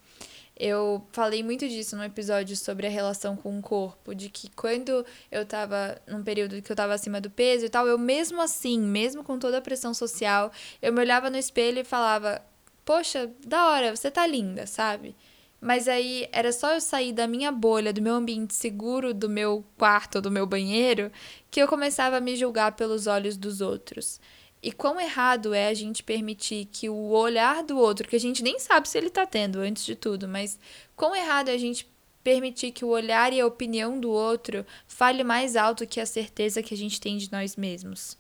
Eu 0.57 1.05
falei 1.11 1.43
muito 1.43 1.69
disso 1.69 1.97
no 1.97 2.05
episódio 2.05 2.57
sobre 2.57 2.87
a 2.87 2.91
relação 2.91 3.35
com 3.37 3.59
o 3.59 3.63
corpo, 3.63 4.15
de 4.15 4.29
que 4.29 4.49
quando 4.51 5.05
eu 5.31 5.45
tava 5.45 6.01
num 6.07 6.23
período 6.23 6.63
que 6.63 6.71
eu 6.71 6.77
tava 6.77 6.95
acima 6.95 7.21
do 7.21 7.29
peso 7.29 7.67
e 7.67 7.69
tal, 7.69 7.89
eu 7.89 7.99
mesmo 7.99 8.41
assim, 8.41 8.79
mesmo 8.79 9.25
com 9.25 9.37
toda 9.37 9.59
a 9.59 9.61
pressão 9.61 9.93
social, 9.93 10.53
eu 10.81 10.93
me 10.93 11.01
olhava 11.01 11.29
no 11.29 11.37
espelho 11.37 11.81
e 11.81 11.85
falava: 11.85 12.41
"Poxa, 12.85 13.31
da 13.47 13.69
hora, 13.69 13.95
você 13.95 14.11
tá 14.11 14.27
linda", 14.27 14.67
sabe? 14.67 15.15
Mas 15.61 15.89
aí 15.89 16.29
era 16.31 16.53
só 16.53 16.75
eu 16.75 16.81
sair 16.81 17.13
da 17.13 17.27
minha 17.27 17.51
bolha, 17.51 17.93
do 17.93 18.03
meu 18.03 18.15
ambiente 18.15 18.55
seguro, 18.55 19.15
do 19.15 19.31
meu 19.31 19.65
quarto, 19.79 20.21
do 20.21 20.31
meu 20.31 20.47
banheiro, 20.47 21.11
que 21.51 21.61
eu 21.61 21.67
começava 21.67 22.19
a 22.19 22.21
me 22.21 22.37
julgar 22.37 22.73
pelos 22.73 23.07
olhos 23.07 23.37
dos 23.37 23.63
outros. 23.63 24.21
E 24.63 24.71
quão 24.71 25.01
errado 25.01 25.55
é 25.55 25.69
a 25.69 25.75
gente 25.75 26.03
permitir 26.03 26.67
que 26.67 26.89
o 26.91 27.11
olhar 27.11 27.63
do 27.63 27.79
outro, 27.79 28.07
que 28.07 28.17
a 28.17 28.21
gente 28.21 28.43
nem 28.43 28.59
sabe 28.59 28.89
se 28.89 28.99
ele 28.99 29.09
tá 29.09 29.25
tendo 29.27 29.61
antes 29.61 29.87
de 29.87 29.95
tudo, 29.95 30.29
mas 30.29 30.59
quão 30.95 31.17
errado 31.17 31.49
é 31.49 31.53
a 31.53 31.59
gente 31.59 31.87
permitir 32.23 32.71
que 32.71 32.85
o 32.85 32.89
olhar 32.89 33.33
e 33.33 33.41
a 33.41 33.47
opinião 33.47 34.01
do 34.01 34.11
outro 34.11 34.67
fale 34.87 35.23
mais 35.23 35.57
alto 35.57 35.87
que 35.87 36.01
a 36.01 36.07
certeza 36.07 36.63
que 36.63 36.75
a 36.75 36.77
gente 36.77 37.01
tem 37.01 37.19
de 37.19 37.31
nós 37.31 37.57
mesmos. 37.57 38.19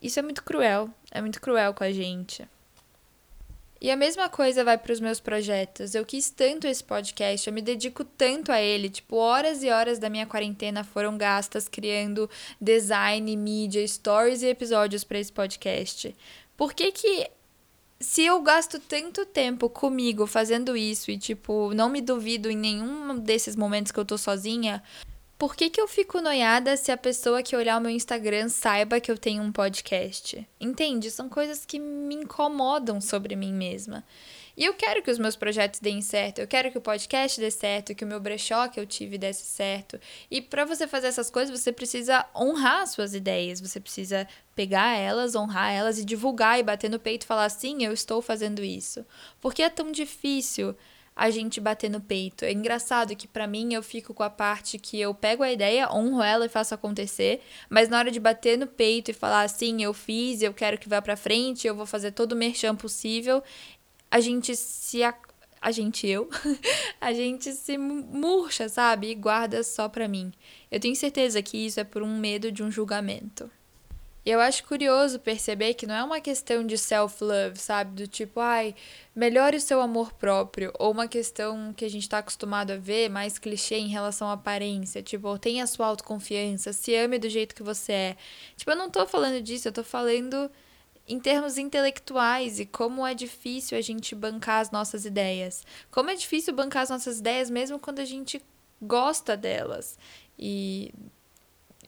Isso 0.00 0.18
é 0.18 0.22
muito 0.22 0.42
cruel, 0.42 0.90
é 1.10 1.20
muito 1.20 1.40
cruel 1.40 1.74
com 1.74 1.84
a 1.84 1.92
gente. 1.92 2.48
E 3.82 3.90
a 3.90 3.96
mesma 3.96 4.28
coisa 4.28 4.62
vai 4.62 4.78
para 4.78 4.92
os 4.92 5.00
meus 5.00 5.18
projetos. 5.18 5.92
Eu 5.92 6.06
quis 6.06 6.30
tanto 6.30 6.68
esse 6.68 6.84
podcast, 6.84 7.48
eu 7.48 7.52
me 7.52 7.60
dedico 7.60 8.04
tanto 8.04 8.52
a 8.52 8.62
ele. 8.62 8.88
Tipo, 8.88 9.16
horas 9.16 9.64
e 9.64 9.70
horas 9.70 9.98
da 9.98 10.08
minha 10.08 10.24
quarentena 10.24 10.84
foram 10.84 11.18
gastas 11.18 11.68
criando 11.68 12.30
design, 12.60 13.36
mídia, 13.36 13.84
stories 13.88 14.42
e 14.42 14.46
episódios 14.46 15.02
para 15.02 15.18
esse 15.18 15.32
podcast. 15.32 16.14
Por 16.56 16.74
que 16.74 16.92
que 16.92 17.28
se 17.98 18.24
eu 18.24 18.40
gasto 18.40 18.78
tanto 18.78 19.26
tempo 19.26 19.68
comigo 19.68 20.28
fazendo 20.28 20.76
isso 20.76 21.10
e, 21.10 21.18
tipo, 21.18 21.74
não 21.74 21.88
me 21.88 22.00
duvido 22.00 22.48
em 22.48 22.56
nenhum 22.56 23.18
desses 23.18 23.56
momentos 23.56 23.90
que 23.90 23.98
eu 23.98 24.04
tô 24.04 24.16
sozinha, 24.16 24.80
por 25.42 25.56
que, 25.56 25.68
que 25.68 25.80
eu 25.80 25.88
fico 25.88 26.20
noiada 26.20 26.76
se 26.76 26.92
a 26.92 26.96
pessoa 26.96 27.42
que 27.42 27.56
olhar 27.56 27.76
o 27.76 27.80
meu 27.80 27.90
Instagram 27.90 28.48
saiba 28.48 29.00
que 29.00 29.10
eu 29.10 29.18
tenho 29.18 29.42
um 29.42 29.50
podcast? 29.50 30.48
Entende? 30.60 31.10
São 31.10 31.28
coisas 31.28 31.66
que 31.66 31.80
me 31.80 32.14
incomodam 32.14 33.00
sobre 33.00 33.34
mim 33.34 33.52
mesma. 33.52 34.04
E 34.56 34.64
eu 34.64 34.72
quero 34.72 35.02
que 35.02 35.10
os 35.10 35.18
meus 35.18 35.34
projetos 35.34 35.80
deem 35.80 36.00
certo, 36.00 36.38
eu 36.38 36.46
quero 36.46 36.70
que 36.70 36.78
o 36.78 36.80
podcast 36.80 37.40
dê 37.40 37.50
certo, 37.50 37.92
que 37.92 38.04
o 38.04 38.06
meu 38.06 38.20
brechó 38.20 38.68
que 38.68 38.78
eu 38.78 38.86
tive 38.86 39.18
desse 39.18 39.44
certo. 39.44 39.98
E 40.30 40.40
para 40.40 40.64
você 40.64 40.86
fazer 40.86 41.08
essas 41.08 41.28
coisas, 41.28 41.60
você 41.60 41.72
precisa 41.72 42.24
honrar 42.36 42.86
suas 42.86 43.12
ideias, 43.12 43.60
você 43.60 43.80
precisa 43.80 44.28
pegar 44.54 44.96
elas, 44.96 45.34
honrar 45.34 45.72
elas 45.72 45.98
e 45.98 46.04
divulgar 46.04 46.60
e 46.60 46.62
bater 46.62 46.88
no 46.88 47.00
peito 47.00 47.24
e 47.24 47.26
falar 47.26 47.46
assim, 47.46 47.82
eu 47.82 47.92
estou 47.92 48.22
fazendo 48.22 48.62
isso. 48.62 49.04
Porque 49.40 49.64
é 49.64 49.68
tão 49.68 49.90
difícil 49.90 50.76
a 51.14 51.30
gente 51.30 51.60
bater 51.60 51.90
no 51.90 52.00
peito. 52.00 52.44
É 52.44 52.52
engraçado 52.52 53.14
que 53.14 53.28
para 53.28 53.46
mim 53.46 53.74
eu 53.74 53.82
fico 53.82 54.14
com 54.14 54.22
a 54.22 54.30
parte 54.30 54.78
que 54.78 55.00
eu 55.00 55.14
pego 55.14 55.42
a 55.42 55.52
ideia, 55.52 55.92
honro 55.92 56.22
ela 56.22 56.46
e 56.46 56.48
faço 56.48 56.74
acontecer, 56.74 57.40
mas 57.68 57.88
na 57.88 57.98
hora 57.98 58.10
de 58.10 58.18
bater 58.18 58.58
no 58.58 58.66
peito 58.66 59.10
e 59.10 59.14
falar 59.14 59.42
assim, 59.42 59.82
eu 59.82 59.92
fiz, 59.92 60.42
eu 60.42 60.54
quero 60.54 60.78
que 60.78 60.88
vá 60.88 61.02
para 61.02 61.16
frente, 61.16 61.66
eu 61.66 61.74
vou 61.74 61.86
fazer 61.86 62.12
todo 62.12 62.32
o 62.32 62.36
merchan 62.36 62.74
possível, 62.74 63.42
a 64.10 64.20
gente 64.20 64.56
se 64.56 65.02
a, 65.02 65.14
a 65.60 65.70
gente 65.70 66.06
eu, 66.06 66.28
a 67.00 67.12
gente 67.12 67.52
se 67.52 67.76
murcha, 67.78 68.68
sabe? 68.68 69.10
E 69.10 69.14
guarda 69.14 69.62
só 69.62 69.88
pra 69.88 70.08
mim. 70.08 70.32
Eu 70.70 70.80
tenho 70.80 70.96
certeza 70.96 71.42
que 71.42 71.56
isso 71.56 71.80
é 71.80 71.84
por 71.84 72.02
um 72.02 72.18
medo 72.18 72.50
de 72.50 72.62
um 72.62 72.70
julgamento. 72.70 73.50
E 74.24 74.30
eu 74.30 74.40
acho 74.40 74.64
curioso 74.64 75.18
perceber 75.18 75.74
que 75.74 75.86
não 75.86 75.94
é 75.94 76.04
uma 76.04 76.20
questão 76.20 76.64
de 76.64 76.78
self-love, 76.78 77.58
sabe? 77.58 78.02
Do 78.02 78.06
tipo, 78.06 78.38
ai, 78.38 78.74
melhore 79.14 79.56
o 79.56 79.60
seu 79.60 79.80
amor 79.80 80.12
próprio. 80.12 80.72
Ou 80.78 80.92
uma 80.92 81.08
questão 81.08 81.72
que 81.72 81.84
a 81.84 81.90
gente 81.90 82.08
tá 82.08 82.18
acostumado 82.18 82.70
a 82.70 82.76
ver, 82.76 83.08
mais 83.08 83.36
clichê 83.38 83.76
em 83.76 83.88
relação 83.88 84.28
à 84.28 84.34
aparência. 84.34 85.02
Tipo, 85.02 85.36
tenha 85.38 85.66
sua 85.66 85.86
autoconfiança, 85.86 86.72
se 86.72 86.94
ame 86.94 87.18
do 87.18 87.28
jeito 87.28 87.54
que 87.54 87.62
você 87.64 87.92
é. 87.92 88.16
Tipo, 88.56 88.70
eu 88.70 88.76
não 88.76 88.88
tô 88.88 89.04
falando 89.06 89.42
disso, 89.42 89.66
eu 89.66 89.72
tô 89.72 89.82
falando 89.82 90.48
em 91.08 91.18
termos 91.18 91.58
intelectuais 91.58 92.60
e 92.60 92.66
como 92.66 93.04
é 93.04 93.14
difícil 93.14 93.76
a 93.76 93.80
gente 93.80 94.14
bancar 94.14 94.60
as 94.60 94.70
nossas 94.70 95.04
ideias. 95.04 95.64
Como 95.90 96.10
é 96.10 96.14
difícil 96.14 96.54
bancar 96.54 96.82
as 96.84 96.90
nossas 96.90 97.18
ideias 97.18 97.50
mesmo 97.50 97.78
quando 97.78 97.98
a 97.98 98.04
gente 98.04 98.40
gosta 98.80 99.36
delas. 99.36 99.98
E 100.38 100.92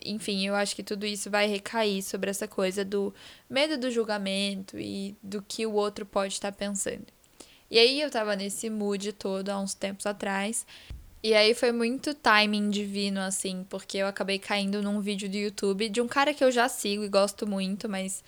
enfim, 0.05 0.47
eu 0.47 0.55
acho 0.55 0.77
que 0.77 0.83
tudo 0.83 1.07
isso 1.07 1.31
vai 1.31 1.47
recair 1.47 2.03
sobre 2.03 2.31
essa 2.31 2.47
coisa 2.47 2.85
do 2.85 3.15
medo 3.49 3.79
do 3.79 3.91
julgamento 3.91 4.79
e 4.79 5.17
do 5.23 5.43
que 5.43 5.67
o 5.67 5.73
outro 5.73 6.05
pode 6.05 6.35
estar 6.35 6.53
pensando. 6.53 7.07
E 7.71 7.79
aí 7.79 8.01
eu 8.01 8.11
tava 8.11 8.37
nesse 8.37 8.69
mood 8.71 9.13
todo 9.15 9.49
há 9.49 9.59
uns 9.59 9.75
tempos 9.75 10.07
atrás. 10.07 10.67
E 11.23 11.33
aí 11.33 11.55
foi 11.55 11.73
muito 11.73 12.13
timing 12.13 12.69
divino, 12.69 13.21
assim, 13.21 13.65
porque 13.71 13.97
eu 13.97 14.07
acabei 14.07 14.39
caindo 14.39 14.83
num 14.83 15.01
vídeo 15.01 15.29
do 15.29 15.37
YouTube 15.37 15.89
de 15.89 16.01
um 16.01 16.07
cara 16.07 16.35
que 16.35 16.45
eu 16.45 16.51
já 16.51 16.69
sigo 16.69 17.03
e 17.03 17.09
gosto 17.09 17.47
muito, 17.47 17.89
mas 17.89 18.23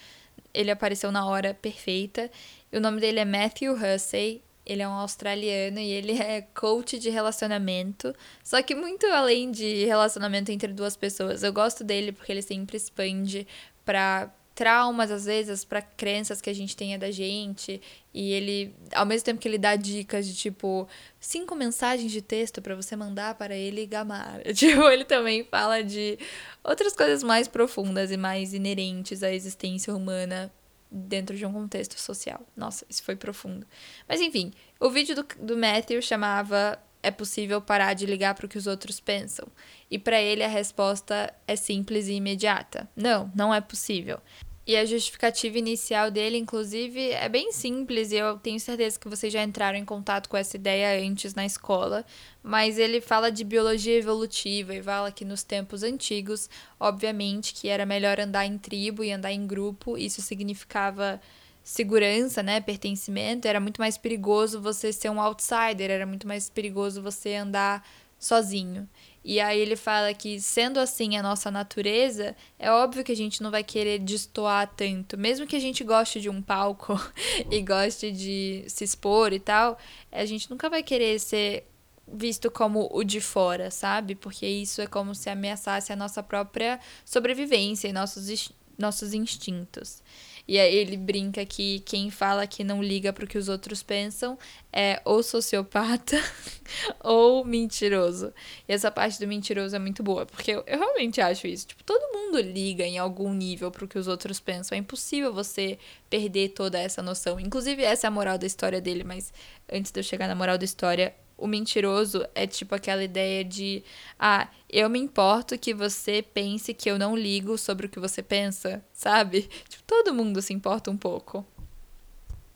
ele 0.55 0.71
apareceu 0.71 1.13
na 1.13 1.27
hora 1.27 1.53
perfeita. 1.53 2.31
O 2.73 2.81
nome 2.81 3.01
dele 3.01 3.21
é 3.21 3.25
Matthew 3.25 3.75
Hussey. 3.75 4.43
Ele 4.67 4.83
é 4.83 4.89
um 4.89 4.93
australiano 4.93 5.79
e 5.79 5.91
ele 5.91 6.13
é 6.21 6.43
coach 6.43 6.99
de 6.99 7.09
relacionamento. 7.09 8.15
Só 8.43 8.61
que 8.63 8.75
muito 8.75 9.07
além 9.07 9.51
de 9.51 9.85
relacionamento 9.85 10.51
entre 10.51 10.73
duas 10.73 10.97
pessoas. 10.97 11.43
Eu 11.43 11.53
gosto 11.53 11.85
dele 11.85 12.13
porque 12.13 12.33
ele 12.33 12.43
sempre 12.43 12.77
expande 12.77 13.47
para 13.85 14.31
traumas, 14.57 15.11
às 15.11 15.27
vezes, 15.27 15.67
para 15.67 15.83
crenças 15.83 16.41
que 16.41 16.49
a 16.49 16.55
gente 16.55 16.75
tenha 16.75 16.99
da 16.99 17.11
gente. 17.11 17.81
E 18.13 18.33
ele, 18.33 18.75
ao 18.95 19.05
mesmo 19.05 19.27
tempo 19.27 19.39
que 19.39 19.47
ele 19.47 19.59
dá 19.59 19.77
dicas 19.77 20.27
de 20.27 20.35
tipo, 20.35 20.89
cinco 21.21 21.55
mensagens 21.55 22.11
de 22.11 22.23
texto 22.23 22.63
para 22.63 22.75
você 22.75 22.97
mandar 22.97 23.35
para 23.35 23.55
ele 23.55 23.85
gamar. 23.87 24.41
Tipo, 24.55 24.89
ele 24.89 25.05
também 25.05 25.45
fala 25.45 25.85
de 25.85 26.19
outras 26.65 26.95
coisas 26.95 27.23
mais 27.23 27.47
profundas 27.47 28.11
e 28.11 28.17
mais 28.17 28.55
inerentes 28.55 29.23
à 29.23 29.31
existência 29.31 29.95
humana 29.95 30.51
dentro 30.91 31.37
de 31.37 31.45
um 31.45 31.53
contexto 31.53 31.99
social. 31.99 32.41
Nossa, 32.57 32.85
isso 32.89 33.03
foi 33.03 33.17
profundo. 33.17 33.67
Mas 34.09 34.21
enfim, 34.21 34.53
o 34.81 34.91
vídeo 34.91 35.15
do, 35.15 35.27
do 35.41 35.57
Matthew 35.57 36.01
chamava 36.03 36.79
É 37.03 37.11
possível 37.11 37.61
parar 37.61 37.95
de 37.95 38.07
ligar 38.07 38.35
para 38.35 38.47
o 38.47 38.49
que 38.49 38.59
os 38.59 38.67
outros 38.67 39.01
pensam? 39.01 39.47
E 39.91 39.99
para 39.99 40.21
ele 40.21 40.43
a 40.43 40.49
resposta 40.49 41.33
é 41.47 41.57
simples 41.57 42.09
e 42.09 42.15
imediata: 42.15 42.89
Não, 42.97 43.31
não 43.35 43.55
é 43.55 43.61
possível. 43.61 44.21
E 44.67 44.77
a 44.77 44.85
justificativa 44.85 45.59
inicial 45.59 46.11
dele, 46.11 46.37
inclusive, 46.37 47.13
é 47.13 47.29
bem 47.29 47.53
simples 47.53 48.11
e 48.11 48.17
eu 48.17 48.37
tenho 48.37 48.59
certeza 48.59 48.99
que 48.99 49.09
vocês 49.09 49.33
já 49.33 49.41
entraram 49.41 49.79
em 49.79 49.85
contato 49.85 50.29
com 50.29 50.37
essa 50.37 50.57
ideia 50.57 51.01
antes 51.09 51.37
na 51.37 51.47
escola. 51.47 52.05
Mas 52.43 52.77
ele 52.77 53.01
fala 53.01 53.31
de 53.31 53.45
biologia 53.45 53.97
evolutiva 53.97 54.75
e 54.75 54.83
fala 54.83 55.13
que 55.13 55.25
nos 55.25 55.45
tempos 55.45 55.85
antigos, 55.85 56.51
obviamente, 56.81 57.55
que 57.55 57.69
era 57.69 57.87
melhor 57.87 58.19
andar 58.19 58.45
em 58.45 58.59
tribo 58.59 59.05
e 59.05 59.13
andar 59.13 59.31
em 59.31 59.47
grupo. 59.47 59.97
Isso 59.97 60.21
significava 60.21 61.21
segurança, 61.63 62.43
né, 62.43 62.61
pertencimento. 62.61 63.47
Era 63.47 63.61
muito 63.61 63.81
mais 63.81 63.97
perigoso 63.97 64.61
você 64.61 64.93
ser 64.93 65.11
um 65.11 65.21
outsider, 65.21 65.93
era 65.93 66.07
muito 66.07 66.27
mais 66.27 66.51
perigoso 66.51 67.01
você 67.01 67.37
andar 67.37 67.87
sozinho. 68.19 68.89
E 69.29 69.41
aí 69.41 69.59
ele 69.59 69.75
fala 69.75 70.15
que, 70.15 70.41
sendo 70.41 70.79
assim 70.79 71.17
a 71.17 71.23
nossa 71.23 71.51
natureza, 71.51 72.37
é 72.61 72.71
óbvio 72.71 73.03
que 73.03 73.11
a 73.11 73.17
gente 73.17 73.43
não 73.43 73.51
vai 73.51 73.65
querer 73.65 73.99
destoar 73.99 74.73
tanto. 74.77 75.19
Mesmo 75.19 75.49
que 75.49 75.57
a 75.57 75.59
gente 75.59 75.83
goste 75.83 76.21
de 76.21 76.31
um 76.31 76.41
palco 76.41 76.95
e 77.51 77.61
goste 77.61 78.13
de 78.13 78.65
se 78.69 78.85
expor 78.85 79.33
e 79.33 79.41
tal, 79.41 79.77
a 80.13 80.25
gente 80.25 80.49
nunca 80.49 80.71
vai 80.71 80.81
querer 80.81 81.19
ser 81.19 81.67
visto 82.07 82.53
como 82.53 82.89
o 82.93 83.03
de 83.03 83.21
fora, 83.21 83.69
sabe? 83.69 84.15
Porque 84.15 84.47
isso 84.47 84.81
é 84.81 84.87
como 84.87 85.13
se 85.13 85.29
ameaçasse 85.29 85.93
a 85.93 85.97
nossa 85.97 86.23
própria 86.23 86.79
sobrevivência 87.05 87.89
e 87.89 87.93
nossos, 87.93 88.53
nossos 88.79 89.13
instintos. 89.13 90.05
E 90.49 90.59
aí 90.59 90.75
ele 90.75 90.97
brinca 90.97 91.45
que 91.45 91.81
quem 91.81 92.11
fala 92.11 92.47
que 92.47 92.63
não 92.63 92.83
liga 92.83 93.13
pro 93.13 93.27
que 93.27 93.37
os 93.37 93.49
outros 93.49 93.83
pensam 93.83 94.39
é 94.73 95.01
ou 95.05 95.23
sociopata 95.23 96.17
ou 97.03 97.45
mentiroso. 97.45 98.33
E 98.69 98.73
essa 98.73 98.91
parte 98.91 99.19
do 99.19 99.27
mentiroso 99.27 99.75
é 99.75 99.79
muito 99.79 100.03
boa, 100.03 100.25
porque 100.25 100.53
eu, 100.53 100.63
eu 100.67 100.79
realmente 100.79 101.21
acho 101.21 101.47
isso. 101.47 101.67
Tipo, 101.67 101.83
todo 101.83 102.13
mundo 102.13 102.41
liga 102.41 102.85
em 102.85 102.99
algum 102.99 103.33
nível 103.33 103.71
pro 103.71 103.89
que 103.89 103.99
os 103.99 104.07
outros 104.07 104.39
pensam. 104.39 104.77
É 104.77 104.79
impossível 104.79 105.33
você 105.33 105.79
perder 106.09 106.51
toda 106.51 106.79
essa 106.79 107.03
noção. 107.03 107.41
Inclusive, 107.41 107.83
essa 107.83 108.07
é 108.07 108.09
a 108.09 108.11
moral 108.11 108.39
da 108.39 108.47
história 108.47 108.81
dele, 108.81 109.03
mas 109.03 109.33
antes 109.73 109.91
de 109.91 109.99
eu 109.99 110.05
chegar 110.05 110.29
na 110.29 110.35
moral 110.35 110.57
da 110.57 110.65
história, 110.65 111.13
o 111.37 111.47
mentiroso 111.47 112.27
é 112.35 112.47
tipo 112.47 112.75
aquela 112.75 113.05
ideia 113.05 113.45
de 113.45 113.83
ah, 114.19 114.49
eu 114.69 114.89
me 114.89 114.99
importo 114.99 115.59
que 115.59 115.75
você 115.75 116.23
pense 116.23 116.73
que 116.73 116.91
eu 116.91 116.99
não 116.99 117.17
ligo 117.17 117.59
sobre 117.59 117.87
o 117.87 117.89
que 117.89 118.01
você 118.01 118.23
pensa, 118.23 118.85
sabe? 118.93 119.49
Tipo, 119.69 119.85
todo 119.87 120.15
mundo 120.15 120.41
se 120.41 120.53
importa 120.53 120.91
um 120.91 120.97
pouco. 120.97 121.45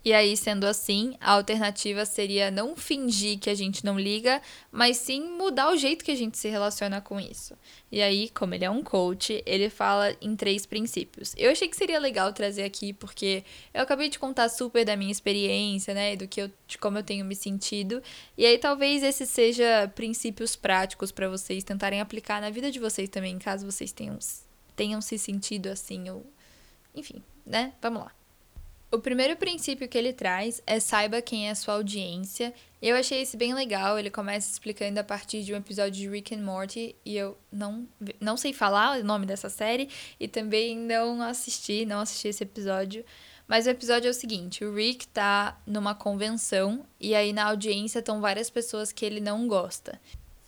E 0.02 0.14
aí, 0.14 0.34
sendo 0.34 0.64
assim, 0.64 1.14
a 1.20 1.32
alternativa 1.32 2.06
seria 2.06 2.50
não 2.50 2.74
fingir 2.74 3.38
que 3.38 3.50
a 3.50 3.54
gente 3.54 3.84
não 3.84 4.00
liga, 4.00 4.40
mas 4.72 4.96
sim 4.96 5.20
mudar 5.36 5.70
o 5.70 5.76
jeito 5.76 6.02
que 6.02 6.10
a 6.10 6.16
gente 6.16 6.38
se 6.38 6.48
relaciona 6.48 7.02
com 7.02 7.20
isso. 7.20 7.54
E 7.92 8.00
aí, 8.00 8.30
como 8.30 8.54
ele 8.54 8.64
é 8.64 8.70
um 8.70 8.82
coach, 8.82 9.42
ele 9.44 9.68
fala 9.68 10.16
em 10.18 10.34
três 10.34 10.64
princípios. 10.64 11.34
Eu 11.36 11.50
achei 11.50 11.68
que 11.68 11.76
seria 11.76 11.98
legal 11.98 12.32
trazer 12.32 12.62
aqui, 12.62 12.94
porque 12.94 13.44
eu 13.74 13.82
acabei 13.82 14.08
de 14.08 14.18
contar 14.18 14.48
super 14.48 14.86
da 14.86 14.96
minha 14.96 15.12
experiência, 15.12 15.92
né? 15.92 16.16
Do 16.16 16.26
que 16.26 16.40
eu, 16.40 16.50
de 16.66 16.78
como 16.78 16.96
eu 16.96 17.02
tenho 17.02 17.24
me 17.24 17.36
sentido. 17.36 18.02
E 18.38 18.46
aí, 18.46 18.56
talvez 18.56 19.02
esses 19.02 19.28
sejam 19.28 19.66
princípios 19.94 20.56
práticos 20.56 21.12
para 21.12 21.28
vocês 21.28 21.62
tentarem 21.62 22.00
aplicar 22.00 22.40
na 22.40 22.48
vida 22.48 22.70
de 22.70 22.80
vocês 22.80 23.08
também, 23.10 23.38
caso 23.38 23.70
vocês 23.70 23.92
tenham, 23.92 24.18
tenham 24.74 25.02
se 25.02 25.18
sentido 25.18 25.66
assim, 25.66 26.08
ou. 26.08 26.24
Enfim, 26.94 27.22
né? 27.46 27.74
Vamos 27.82 28.02
lá. 28.02 28.19
O 28.92 28.98
primeiro 28.98 29.36
princípio 29.36 29.88
que 29.88 29.96
ele 29.96 30.12
traz 30.12 30.60
é 30.66 30.80
saiba 30.80 31.22
quem 31.22 31.46
é 31.46 31.52
a 31.52 31.54
sua 31.54 31.74
audiência. 31.74 32.52
Eu 32.82 32.96
achei 32.96 33.22
esse 33.22 33.36
bem 33.36 33.54
legal. 33.54 33.96
Ele 33.96 34.10
começa 34.10 34.50
explicando 34.50 34.98
a 34.98 35.04
partir 35.04 35.44
de 35.44 35.54
um 35.54 35.58
episódio 35.58 35.92
de 35.92 36.08
Rick 36.08 36.34
and 36.34 36.42
Morty 36.42 36.96
e 37.04 37.16
eu 37.16 37.38
não, 37.52 37.86
não 38.20 38.36
sei 38.36 38.52
falar 38.52 38.98
o 38.98 39.04
nome 39.04 39.26
dessa 39.26 39.48
série 39.48 39.88
e 40.18 40.26
também 40.26 40.76
não 40.76 41.22
assisti, 41.22 41.86
não 41.86 42.00
assisti 42.00 42.28
esse 42.28 42.42
episódio. 42.42 43.04
Mas 43.46 43.66
o 43.66 43.70
episódio 43.70 44.08
é 44.08 44.10
o 44.10 44.14
seguinte: 44.14 44.64
o 44.64 44.74
Rick 44.74 45.06
tá 45.06 45.60
numa 45.64 45.94
convenção 45.94 46.84
e 46.98 47.14
aí 47.14 47.32
na 47.32 47.44
audiência 47.44 48.00
estão 48.00 48.20
várias 48.20 48.50
pessoas 48.50 48.90
que 48.90 49.06
ele 49.06 49.20
não 49.20 49.46
gosta. 49.46 50.00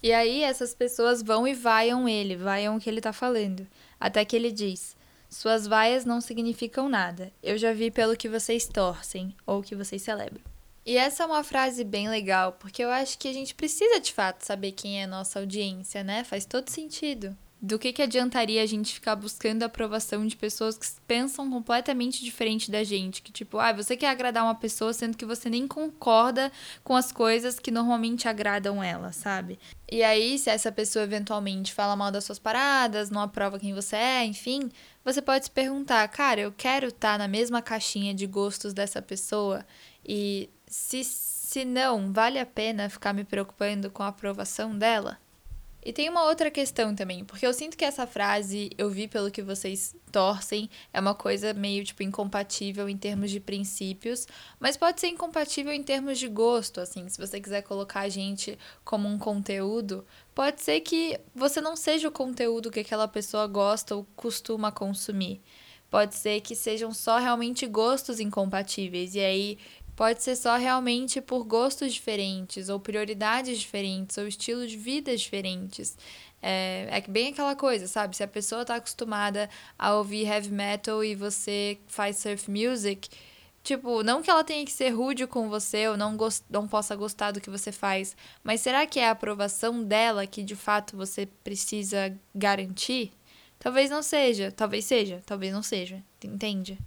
E 0.03 0.13
aí 0.13 0.43
essas 0.43 0.75
pessoas 0.75 1.23
vão 1.23 1.47
e 1.47 1.55
vaiam 1.55 2.09
ele, 2.09 2.35
vaiam 2.35 2.77
o 2.77 2.81
que 2.81 2.91
ele 2.91 3.01
tá 3.01 3.13
falando. 3.13 3.65
Até 4.01 4.25
que 4.25 4.35
ele 4.35 4.51
diz: 4.51 4.97
suas 5.33 5.67
vaias 5.67 6.05
não 6.05 6.21
significam 6.21 6.89
nada. 6.89 7.33
Eu 7.43 7.57
já 7.57 7.73
vi 7.73 7.91
pelo 7.91 8.17
que 8.17 8.29
vocês 8.29 8.69
torcem 8.69 9.35
ou 9.47 9.62
que 9.62 9.75
vocês 9.75 10.03
celebram. 10.03 10.43
E 10.85 10.97
essa 10.97 11.23
é 11.23 11.27
uma 11.27 11.43
frase 11.43 11.85
bem 11.85 12.09
legal, 12.09 12.53
porque 12.53 12.83
eu 12.83 12.91
acho 12.91 13.19
que 13.19 13.29
a 13.29 13.33
gente 13.33 13.55
precisa 13.55 14.01
de 14.01 14.12
fato 14.12 14.43
saber 14.45 14.73
quem 14.73 15.01
é 15.01 15.05
a 15.05 15.09
nossa 15.09 15.39
audiência, 15.39 16.03
né? 16.03 16.25
Faz 16.25 16.45
todo 16.45 16.69
sentido 16.69 17.37
do 17.62 17.79
que, 17.79 17.93
que 17.93 18.03
adiantaria 18.03 18.61
a 18.61 18.67
gente 18.67 18.93
ficar 18.93 19.15
buscando 19.15 19.62
a 19.62 19.67
aprovação 19.67 20.27
de 20.27 20.35
pessoas 20.35 20.77
que 20.77 20.87
pensam 21.07 21.49
completamente 21.49 22.25
diferente 22.25 22.73
da 22.73 22.83
gente. 22.83 23.23
Que, 23.23 23.31
tipo, 23.31 23.57
ah, 23.59 23.73
você 23.73 23.97
quer 23.97 24.09
agradar 24.09 24.43
uma 24.43 24.57
pessoa 24.57 24.93
sendo 24.93 25.17
que 25.17 25.25
você 25.25 25.49
nem 25.49 25.69
concorda 25.69 26.51
com 26.83 26.97
as 26.97 27.12
coisas 27.12 27.61
que 27.61 27.71
normalmente 27.71 28.27
agradam 28.27 28.83
ela, 28.83 29.12
sabe? 29.12 29.61
E 29.89 30.03
aí, 30.03 30.37
se 30.41 30.51
essa 30.51 30.73
pessoa 30.73 31.05
eventualmente 31.05 31.73
fala 31.73 31.95
mal 31.95 32.11
das 32.11 32.25
suas 32.25 32.41
paradas, 32.41 33.11
não 33.11 33.21
aprova 33.21 33.61
quem 33.61 33.73
você 33.73 33.95
é, 33.95 34.25
enfim, 34.25 34.69
você 35.05 35.21
pode 35.21 35.47
se 35.47 35.51
perguntar, 35.51 36.07
cara, 36.09 36.41
eu 36.41 36.53
quero 36.53 36.89
estar 36.89 37.13
tá 37.13 37.19
na 37.19 37.29
mesma 37.29 37.61
caixinha 37.61 38.15
de 38.15 38.27
gostos 38.27 38.73
dessa 38.73 39.03
pessoa? 39.03 39.67
E 40.05 40.49
se, 40.67 41.03
se 41.05 41.65
não, 41.65 42.13
vale 42.13 42.39
a 42.39 42.47
pena 42.47 42.89
ficar 42.89 43.13
me 43.13 43.25
preocupando 43.25 43.91
com 43.91 44.03
a 44.03 44.09
aprovação 44.09 44.77
dela? 44.77 45.19
E 45.85 45.93
tem 45.93 46.09
uma 46.09 46.25
outra 46.25 46.49
questão 46.49 46.95
também, 46.95 47.25
porque 47.25 47.45
eu 47.45 47.53
sinto 47.53 47.77
que 47.77 47.85
essa 47.85 48.07
frase, 48.07 48.71
eu 48.79 48.89
vi 48.89 49.09
pelo 49.09 49.33
que 49.33 49.43
vocês 49.43 49.97
torcem, 50.12 50.71
é 50.93 51.01
uma 51.01 51.15
coisa 51.15 51.53
meio, 51.53 51.85
tipo, 51.85 52.05
incompatível 52.05 52.89
em 52.89 52.97
termos 52.97 53.33
de 53.33 53.41
princípios, 53.41 54.27
mas 54.61 54.77
pode 54.77 55.01
ser 55.01 55.09
incompatível 55.09 55.73
em 55.73 55.83
termos 55.83 56.21
de 56.21 56.29
gosto, 56.29 56.81
assim, 56.81 57.09
se 57.09 57.19
você 57.19 57.41
quiser 57.41 57.62
colocar 57.62 58.01
a 58.03 58.09
gente 58.09 58.57
como 58.85 59.09
um 59.09 59.19
conteúdo, 59.19 60.07
pode 60.33 60.62
ser 60.62 60.81
que 60.81 61.19
você 61.35 61.61
não 61.61 61.75
seja 61.75 62.07
o 62.07 62.12
conteúdo 62.12 62.71
que 62.71 62.81
aquela 62.81 63.09
pessoa 63.09 63.49
gosta 63.49 63.97
ou 63.97 64.07
costuma 64.15 64.71
consumir. 64.71 65.43
Pode 65.91 66.15
ser 66.15 66.41
que 66.41 66.55
sejam 66.55 66.95
só 66.95 67.19
realmente 67.19 67.67
gostos 67.67 68.19
incompatíveis, 68.19 69.15
e 69.15 69.21
aí 69.21 69.59
Pode 69.95 70.23
ser 70.23 70.37
só 70.37 70.57
realmente 70.57 71.21
por 71.21 71.45
gostos 71.45 71.93
diferentes, 71.93 72.69
ou 72.69 72.81
prioridades 72.81 73.59
diferentes, 73.59 74.17
ou 74.17 74.27
estilos 74.27 74.71
de 74.71 74.77
vida 74.77 75.15
diferentes. 75.17 75.97
É, 76.41 76.89
é 76.91 77.01
bem 77.03 77.29
aquela 77.29 77.55
coisa, 77.55 77.87
sabe? 77.87 78.17
Se 78.17 78.23
a 78.23 78.29
pessoa 78.29 78.63
está 78.63 78.77
acostumada 78.77 79.51
a 79.79 79.95
ouvir 79.95 80.27
heavy 80.27 80.51
metal 80.51 81.05
e 81.05 81.15
você 81.15 81.79
faz 81.87 82.17
surf 82.17 82.51
music, 82.51 83.11
tipo, 83.63 84.03
não 84.03 84.23
que 84.23 84.31
ela 84.31 84.43
tenha 84.43 84.65
que 84.65 84.73
ser 84.73 84.91
rude 84.91 85.27
com 85.27 85.49
você 85.49 85.87
ou 85.89 85.97
não, 85.97 86.17
gost 86.17 86.43
não 86.51 86.67
possa 86.67 86.97
gostar 86.97 87.31
do 87.31 87.41
que 87.41 87.51
você 87.51 87.71
faz, 87.71 88.17
mas 88.43 88.61
será 88.61 88.87
que 88.87 88.99
é 88.99 89.09
a 89.09 89.13
aprovação 89.13 89.85
dela 89.85 90.27
que 90.27 90.43
de 90.43 90.57
fato 90.57 90.97
você 90.97 91.27
precisa 91.45 92.19
garantir? 92.35 93.13
Talvez 93.59 93.91
não 93.91 94.03
seja, 94.03 94.51
talvez 94.51 94.85
seja, 94.87 95.23
talvez 95.25 95.53
não 95.53 95.63
seja, 95.63 96.03
entende? 96.25 96.79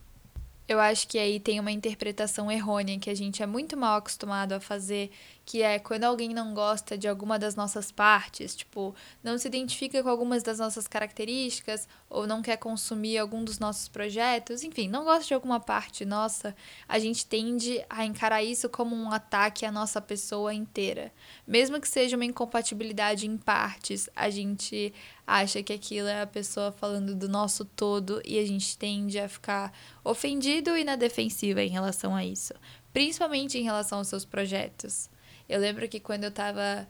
Eu 0.68 0.80
acho 0.80 1.08
que 1.08 1.20
aí 1.20 1.40
tem 1.40 1.60
uma 1.60 1.72
interpretação 1.72 2.52
errônea 2.52 3.00
que 3.00 3.10
a 3.10 3.16
gente 3.16 3.44
é 3.44 3.46
muito 3.46 3.78
mal 3.78 3.98
acostumado 3.98 4.54
a 4.54 4.60
fazer, 4.60 5.12
que 5.46 5.62
é 5.62 5.78
quando 5.78 6.06
alguém 6.06 6.30
não 6.30 6.54
gosta 6.56 6.98
de 6.98 7.08
alguma 7.08 7.38
das 7.38 7.56
nossas 7.56 7.92
partes, 7.92 8.56
tipo, 8.56 8.96
não 9.24 9.38
se 9.38 9.48
identifica 9.48 10.02
com 10.02 10.10
algumas 10.10 10.42
das 10.42 10.58
nossas 10.58 10.88
características 10.88 11.88
ou 12.10 12.26
não 12.26 12.42
quer 12.42 12.58
consumir 12.58 13.20
algum 13.20 13.44
dos 13.44 13.60
nossos 13.60 13.88
projetos, 13.88 14.64
enfim, 14.64 14.88
não 14.88 15.04
gosta 15.04 15.26
de 15.26 15.34
alguma 15.36 15.60
parte 15.60 16.04
nossa, 16.04 16.56
a 16.88 16.98
gente 16.98 17.28
tende 17.28 17.86
a 17.88 18.04
encarar 18.04 18.44
isso 18.44 18.68
como 18.68 18.96
um 18.96 19.12
ataque 19.12 19.66
à 19.66 19.72
nossa 19.72 20.02
pessoa 20.02 20.52
inteira. 20.52 21.12
Mesmo 21.48 21.80
que 21.80 21.88
seja 21.88 22.16
uma 22.16 22.26
incompatibilidade 22.26 23.28
em 23.28 23.38
partes, 23.38 24.10
a 24.16 24.32
gente 24.32 24.92
acha 25.28 25.62
que 25.62 25.74
aquilo 25.74 26.08
é 26.08 26.22
a 26.22 26.28
pessoa 26.28 26.72
falando 26.72 27.14
do 27.14 27.30
nosso 27.30 27.64
todo 27.64 28.20
e 28.26 28.40
a 28.40 28.46
gente 28.46 28.76
tende 28.78 29.20
a 29.20 29.30
ficar 29.30 29.72
ofendido 30.04 30.76
e 30.76 30.84
na 30.84 30.96
defensiva 30.96 31.62
em 31.62 31.70
relação 31.70 32.16
a 32.16 32.26
isso, 32.26 32.54
principalmente 32.92 33.60
em 33.60 33.64
relação 33.64 34.00
aos 34.00 34.08
seus 34.08 34.26
projetos. 34.26 35.14
Eu 35.48 35.60
lembro 35.60 35.88
que 35.88 36.00
quando 36.00 36.24
eu 36.26 36.32
tava. 36.32 36.88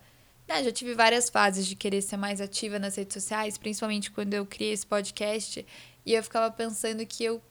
Ah, 0.48 0.62
já 0.62 0.72
tive 0.72 0.94
várias 0.94 1.30
fases 1.30 1.66
de 1.66 1.76
querer 1.76 2.02
ser 2.02 2.18
mais 2.18 2.40
ativa 2.40 2.78
nas 2.78 2.96
redes 2.96 3.16
sociais, 3.16 3.58
principalmente 3.58 4.12
quando 4.12 4.34
eu 4.36 4.46
criei 4.46 4.74
esse 4.74 4.86
podcast, 4.86 5.66
e 6.06 6.14
eu 6.14 6.22
ficava 6.22 6.52
pensando 6.52 7.04
que 7.06 7.24
eu 7.24 7.42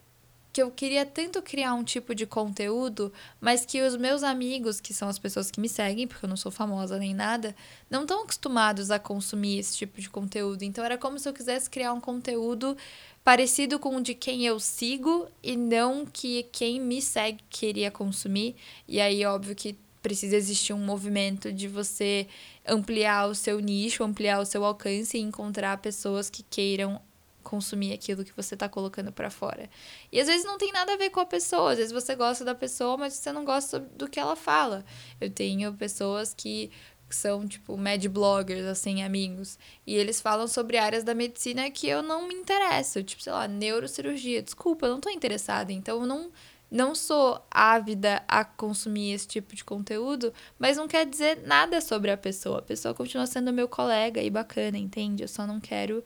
que 0.55 0.63
eu 0.63 0.71
queria 0.71 1.05
tanto 1.05 1.43
criar 1.43 1.75
um 1.75 1.83
tipo 1.83 2.15
de 2.15 2.27
conteúdo, 2.27 3.13
mas 3.41 3.67
que 3.67 3.83
os 3.83 3.97
meus 3.97 4.23
amigos, 4.23 4.81
que 4.81 4.95
são 4.95 5.09
as 5.09 5.19
pessoas 5.19 5.51
que 5.51 5.61
me 5.61 5.69
seguem, 5.69 6.07
porque 6.07 6.25
eu 6.25 6.29
não 6.29 6.37
sou 6.37 6.53
famosa 6.53 6.97
nem 6.97 7.13
nada, 7.13 7.57
não 7.91 8.03
estão 8.03 8.23
acostumados 8.23 8.89
a 8.89 8.99
consumir 9.01 9.59
esse 9.59 9.77
tipo 9.77 10.01
de 10.01 10.09
conteúdo. 10.09 10.63
Então 10.63 10.85
era 10.85 10.97
como 10.97 11.19
se 11.19 11.29
eu 11.29 11.33
quisesse 11.33 11.69
criar 11.69 11.93
um 11.93 12.01
conteúdo 12.01 12.77
parecido 13.25 13.81
com 13.81 13.97
o 13.97 14.01
de 14.01 14.15
quem 14.15 14.47
eu 14.47 14.61
sigo 14.61 15.27
e 15.43 15.57
não 15.57 16.07
que 16.07 16.45
quem 16.53 16.81
me 16.81 17.03
segue 17.03 17.43
queria 17.51 17.91
consumir. 17.91 18.55
E 18.87 19.01
aí, 19.01 19.27
óbvio 19.27 19.57
que 19.57 19.77
precisa 20.05 20.37
existir 20.37 20.75
um 20.75 20.85
movimento 20.85 21.51
de 21.51 21.67
você 21.67 22.29
ampliar 22.69 23.27
o 23.27 23.35
seu 23.35 23.59
nicho, 23.59 24.05
ampliar 24.05 24.39
o 24.39 24.45
seu 24.45 24.63
alcance 24.63 25.17
e 25.17 25.21
encontrar 25.23 25.79
pessoas 25.79 26.29
que 26.29 26.43
queiram 26.43 27.01
consumir 27.43 27.95
aquilo 27.95 28.23
que 28.23 28.37
você 28.37 28.55
tá 28.55 28.69
colocando 28.69 29.11
para 29.11 29.31
fora. 29.31 29.69
E 30.13 30.21
às 30.21 30.27
vezes 30.27 30.45
não 30.45 30.59
tem 30.59 30.73
nada 30.73 30.93
a 30.93 30.97
ver 30.99 31.09
com 31.09 31.21
a 31.21 31.27
pessoa, 31.27 31.73
às 31.73 31.79
vezes 31.79 31.93
você 31.93 32.15
gosta 32.15 32.45
da 32.45 32.55
pessoa, 32.55 32.99
mas 32.99 33.15
você 33.15 33.33
não 33.33 33.47
gosta 33.47 33.81
do 33.81 34.07
que 34.07 34.21
ela 34.21 34.37
fala. 34.37 34.85
Eu 35.19 35.31
tenho 35.31 35.73
pessoas 35.73 36.35
que 36.35 36.71
são 37.09 37.47
tipo 37.49 37.77
med 37.79 38.07
bloggers, 38.09 38.67
assim, 38.67 39.03
amigos, 39.03 39.59
e 39.87 39.95
eles 39.95 40.21
falam 40.21 40.47
sobre 40.47 40.77
áreas 40.77 41.05
da 41.05 41.15
medicina 41.15 41.71
que 41.71 41.89
eu 41.89 42.03
não 42.03 42.29
me 42.29 42.35
interesso, 42.35 43.03
tipo, 43.03 43.23
sei 43.23 43.33
lá, 43.33 43.49
neurocirurgia. 43.49 44.43
Desculpa, 44.43 44.87
eu 44.87 44.93
não 44.93 45.01
tô 45.01 45.09
interessada, 45.09 45.73
então 45.73 46.01
eu 46.01 46.07
não 46.07 46.31
não 46.75 46.93
sou 46.93 47.41
ávida 47.49 48.25
a 48.27 48.45
consumir 48.45 49.13
esse 49.13 49.29
tipo 49.29 49.55
de 49.55 49.65
conteúdo, 49.65 50.35
mas 50.59 50.77
não 50.77 50.89
quer 50.89 51.07
dizer 51.07 51.41
nada 51.47 51.81
sobre 51.81 52.11
a 52.11 52.17
pessoa. 52.17 52.59
A 52.59 52.63
pessoa 52.63 52.93
continua 52.93 53.29
sendo 53.29 53.53
meu 53.53 53.69
colega 53.69 54.21
e 54.21 54.29
bacana, 54.29 54.77
entende? 54.77 55.23
Eu 55.23 55.29
só 55.29 55.47
não 55.47 55.61
quero 55.61 56.03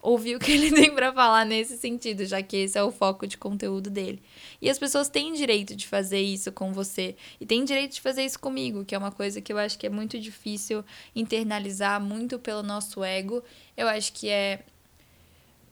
ouvir 0.00 0.34
o 0.34 0.38
que 0.38 0.52
ele 0.52 0.72
tem 0.74 0.94
para 0.94 1.12
falar 1.12 1.44
nesse 1.44 1.76
sentido, 1.76 2.24
já 2.24 2.42
que 2.42 2.56
esse 2.56 2.78
é 2.78 2.82
o 2.82 2.90
foco 2.90 3.26
de 3.26 3.36
conteúdo 3.36 3.90
dele. 3.90 4.22
E 4.62 4.70
as 4.70 4.78
pessoas 4.78 5.10
têm 5.10 5.34
direito 5.34 5.76
de 5.76 5.86
fazer 5.86 6.22
isso 6.22 6.50
com 6.50 6.72
você 6.72 7.14
e 7.38 7.44
têm 7.44 7.62
direito 7.62 7.92
de 7.92 8.00
fazer 8.00 8.24
isso 8.24 8.40
comigo, 8.40 8.86
que 8.86 8.94
é 8.94 8.98
uma 8.98 9.12
coisa 9.12 9.42
que 9.42 9.52
eu 9.52 9.58
acho 9.58 9.78
que 9.78 9.86
é 9.86 9.90
muito 9.90 10.18
difícil 10.18 10.82
internalizar 11.14 12.00
muito 12.00 12.38
pelo 12.38 12.62
nosso 12.62 13.04
ego. 13.04 13.44
Eu 13.76 13.86
acho 13.86 14.14
que 14.14 14.30
é 14.30 14.64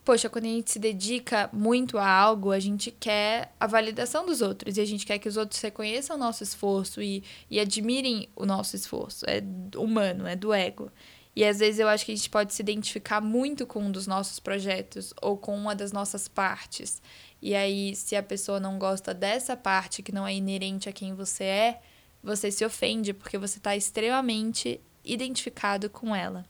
Poxa, 0.05 0.29
quando 0.29 0.45
a 0.45 0.49
gente 0.49 0.71
se 0.71 0.79
dedica 0.79 1.49
muito 1.51 1.97
a 1.97 2.07
algo, 2.07 2.53
a 2.53 2.61
gente 2.61 2.91
quer 2.91 3.55
a 3.59 3.67
validação 3.67 4.27
dos 4.27 4.43
outros 4.43 4.77
e 4.77 4.81
a 4.83 4.85
gente 4.85 5.07
quer 5.07 5.19
que 5.19 5.29
os 5.29 5.39
outros 5.39 5.59
reconheçam 5.63 6.17
o 6.17 6.19
nosso 6.19 6.43
esforço 6.43 7.01
e, 7.01 7.25
e 7.51 7.59
admirem 7.59 8.29
o 8.37 8.45
nosso 8.45 8.77
esforço. 8.77 9.25
É 9.27 9.43
humano, 9.79 10.27
é 10.27 10.37
do 10.37 10.53
ego. 10.53 10.93
E 11.35 11.43
às 11.43 11.59
vezes 11.59 11.81
eu 11.81 11.89
acho 11.89 12.05
que 12.05 12.13
a 12.13 12.15
gente 12.15 12.29
pode 12.29 12.53
se 12.53 12.61
identificar 12.61 13.23
muito 13.23 13.67
com 13.67 13.81
um 13.81 13.91
dos 13.91 14.07
nossos 14.07 14.39
projetos 14.39 15.15
ou 15.23 15.39
com 15.39 15.57
uma 15.57 15.75
das 15.75 15.91
nossas 15.91 16.29
partes. 16.29 17.01
E 17.41 17.55
aí, 17.55 17.97
se 17.97 18.15
a 18.15 18.23
pessoa 18.23 18.61
não 18.61 18.79
gosta 18.79 19.15
dessa 19.15 19.57
parte 19.57 20.03
que 20.03 20.13
não 20.13 20.27
é 20.27 20.35
inerente 20.35 20.87
a 20.87 20.93
quem 20.93 21.15
você 21.15 21.45
é, 21.45 21.81
você 22.23 22.51
se 22.51 22.65
ofende 22.65 23.15
porque 23.15 23.39
você 23.39 23.59
está 23.59 23.75
extremamente 23.75 24.81
identificado 25.03 25.89
com 25.89 26.15
ela. 26.15 26.45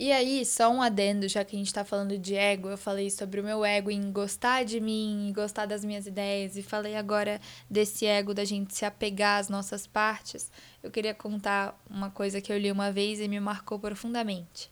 E 0.00 0.12
aí, 0.12 0.46
só 0.46 0.70
um 0.70 0.80
adendo, 0.80 1.26
já 1.26 1.44
que 1.44 1.56
a 1.56 1.58
gente 1.58 1.74
tá 1.74 1.84
falando 1.84 2.16
de 2.16 2.36
ego, 2.36 2.68
eu 2.68 2.78
falei 2.78 3.10
sobre 3.10 3.40
o 3.40 3.44
meu 3.44 3.64
ego 3.64 3.90
em 3.90 4.12
gostar 4.12 4.64
de 4.64 4.78
mim, 4.78 5.32
gostar 5.34 5.66
das 5.66 5.84
minhas 5.84 6.06
ideias, 6.06 6.56
e 6.56 6.62
falei 6.62 6.94
agora 6.94 7.40
desse 7.68 8.06
ego 8.06 8.32
da 8.32 8.44
gente 8.44 8.72
se 8.76 8.84
apegar 8.84 9.40
às 9.40 9.48
nossas 9.48 9.88
partes. 9.88 10.52
Eu 10.84 10.92
queria 10.92 11.14
contar 11.14 11.76
uma 11.90 12.10
coisa 12.12 12.40
que 12.40 12.52
eu 12.52 12.56
li 12.56 12.70
uma 12.70 12.92
vez 12.92 13.18
e 13.18 13.26
me 13.26 13.40
marcou 13.40 13.76
profundamente. 13.76 14.70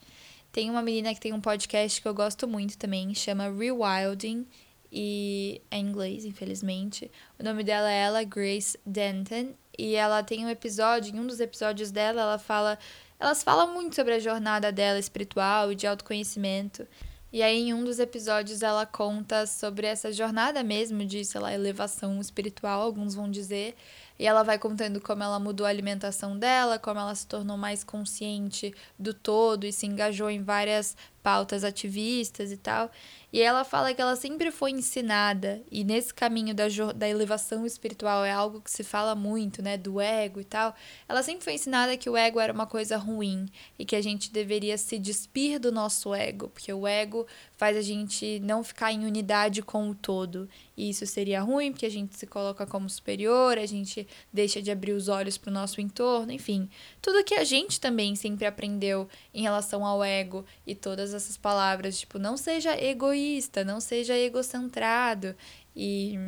Tem 0.53 0.71
uma 0.71 0.81
menina 0.81 1.13
que 1.13 1.21
tem 1.21 1.33
um 1.33 1.41
podcast 1.41 2.01
que 2.01 2.07
eu 2.07 2.15
gosto 2.15 2.47
muito 2.47 2.79
também, 2.79 3.13
chama 3.13 3.51
Rewilding, 3.51 4.47
e 4.93 5.61
é 5.73 5.79
em 5.79 5.89
inglês, 5.89 6.25
infelizmente. 6.25 7.11
O 7.37 7.43
nome 7.43 7.65
dela 7.65 7.91
é 7.91 8.03
ela 8.03 8.23
Grace 8.23 8.79
Denton, 8.87 9.55
e 9.77 9.97
ela 9.97 10.23
tem 10.23 10.47
um 10.47 10.49
episódio, 10.49 11.13
em 11.13 11.19
um 11.19 11.27
dos 11.27 11.41
episódios 11.41 11.91
dela, 11.91 12.23
ela 12.23 12.39
fala 12.39 12.79
elas 13.19 13.43
falam 13.43 13.73
muito 13.73 13.95
sobre 13.95 14.15
a 14.15 14.19
jornada 14.19 14.71
dela 14.71 14.99
espiritual 14.99 15.73
e 15.73 15.75
de 15.75 15.87
autoconhecimento. 15.87 16.87
E 17.33 17.43
aí, 17.43 17.69
em 17.69 17.75
um 17.75 17.85
dos 17.85 17.99
episódios, 17.99 18.63
ela 18.63 18.87
conta 18.87 19.47
sobre 19.47 19.87
essa 19.87 20.13
jornada 20.13 20.63
mesmo 20.63 21.05
de, 21.05 21.25
sei 21.25 21.41
lá, 21.41 21.53
elevação 21.53 22.21
espiritual, 22.21 22.81
alguns 22.81 23.15
vão 23.15 23.31
dizer. 23.31 23.75
E 24.19 24.27
ela 24.27 24.43
vai 24.43 24.59
contando 24.59 25.01
como 25.01 25.23
ela 25.23 25.39
mudou 25.39 25.67
a 25.67 25.69
alimentação 25.71 26.39
dela, 26.39 26.79
como 26.79 26.99
ela 26.99 27.15
se 27.15 27.27
tornou 27.27 27.59
mais 27.59 27.85
consciente 27.85 28.75
do 28.99 29.13
todo 29.13 29.67
e 29.67 29.73
se 29.73 29.87
engajou 29.87 30.31
em 30.31 30.43
várias 30.43 30.97
pautas 31.23 31.65
ativistas 31.65 32.51
e 32.53 32.57
tal. 32.57 32.91
E 33.37 33.43
ela 33.43 33.65
fala 33.65 33.93
que 33.93 34.01
ela 34.01 34.17
sempre 34.17 34.51
foi 34.51 34.71
ensinada, 34.71 35.63
e 35.71 35.85
nesse 35.85 36.15
caminho 36.15 36.55
da, 36.55 36.65
da 36.95 37.07
elevação 37.07 37.67
espiritual 37.67 38.25
é 38.25 38.33
algo 38.33 38.63
que 38.63 38.71
se 38.71 38.83
fala 38.83 39.15
muito, 39.15 39.61
né, 39.61 39.77
do 39.77 40.01
ego 40.01 40.41
e 40.41 40.45
tal. 40.45 40.75
Ela 41.07 41.23
sempre 41.23 41.45
foi 41.45 41.53
ensinada 41.53 41.99
que 41.99 42.09
o 42.09 42.17
ego 42.17 42.41
era 42.41 42.51
uma 42.51 42.67
coisa 42.67 42.97
ruim 42.97 43.47
e 43.79 43.85
que 43.85 43.95
a 43.95 44.01
gente 44.01 44.33
deveria 44.33 44.79
se 44.79 44.99
despir 44.99 45.61
do 45.61 45.71
nosso 45.71 46.15
ego, 46.15 46.49
porque 46.49 46.73
o 46.73 46.87
ego 46.87 47.27
faz 47.59 47.77
a 47.77 47.83
gente 47.83 48.41
não 48.41 48.65
ficar 48.65 48.91
em 48.91 49.05
unidade 49.05 49.61
com 49.61 49.91
o 49.91 49.95
todo. 49.95 50.49
E 50.77 50.91
isso 50.91 51.07
seria 51.07 51.41
ruim, 51.41 51.73
porque 51.73 51.87
a 51.87 51.91
gente 51.91 52.17
se 52.17 52.27
coloca 52.27 52.67
como 52.67 52.89
superior, 52.91 53.57
a 53.57 53.65
gente 53.65 54.07
deixa 54.31 54.61
de 54.61 54.71
abrir 54.71 54.93
os 54.93 55.09
olhos 55.09 55.39
para 55.39 55.51
o 55.51 55.55
nosso 55.55 55.81
entorno, 55.81 56.31
enfim. 56.31 56.69
Tudo 57.01 57.25
que 57.25 57.35
a 57.35 57.45
gente 57.45 57.81
também 57.81 58.15
sempre 58.15 58.45
aprendeu 58.47 59.09
em 59.33 59.43
relação 59.43 59.87
ao 59.87 60.05
ego 60.05 60.45
e 60.67 60.75
todas 60.75 61.15
essas 61.15 61.37
palavras, 61.37 61.99
tipo, 61.99 62.19
não 62.19 62.37
seja 62.37 62.79
egoísta, 62.79 63.65
não 63.65 63.81
seja 63.81 64.17
egocentrado. 64.19 65.35
E 65.75 66.19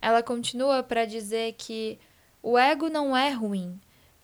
ela 0.00 0.22
continua 0.22 0.82
para 0.82 1.04
dizer 1.04 1.54
que 1.56 1.98
o 2.42 2.58
ego 2.58 2.88
não 2.88 3.16
é 3.16 3.30
ruim. 3.30 3.78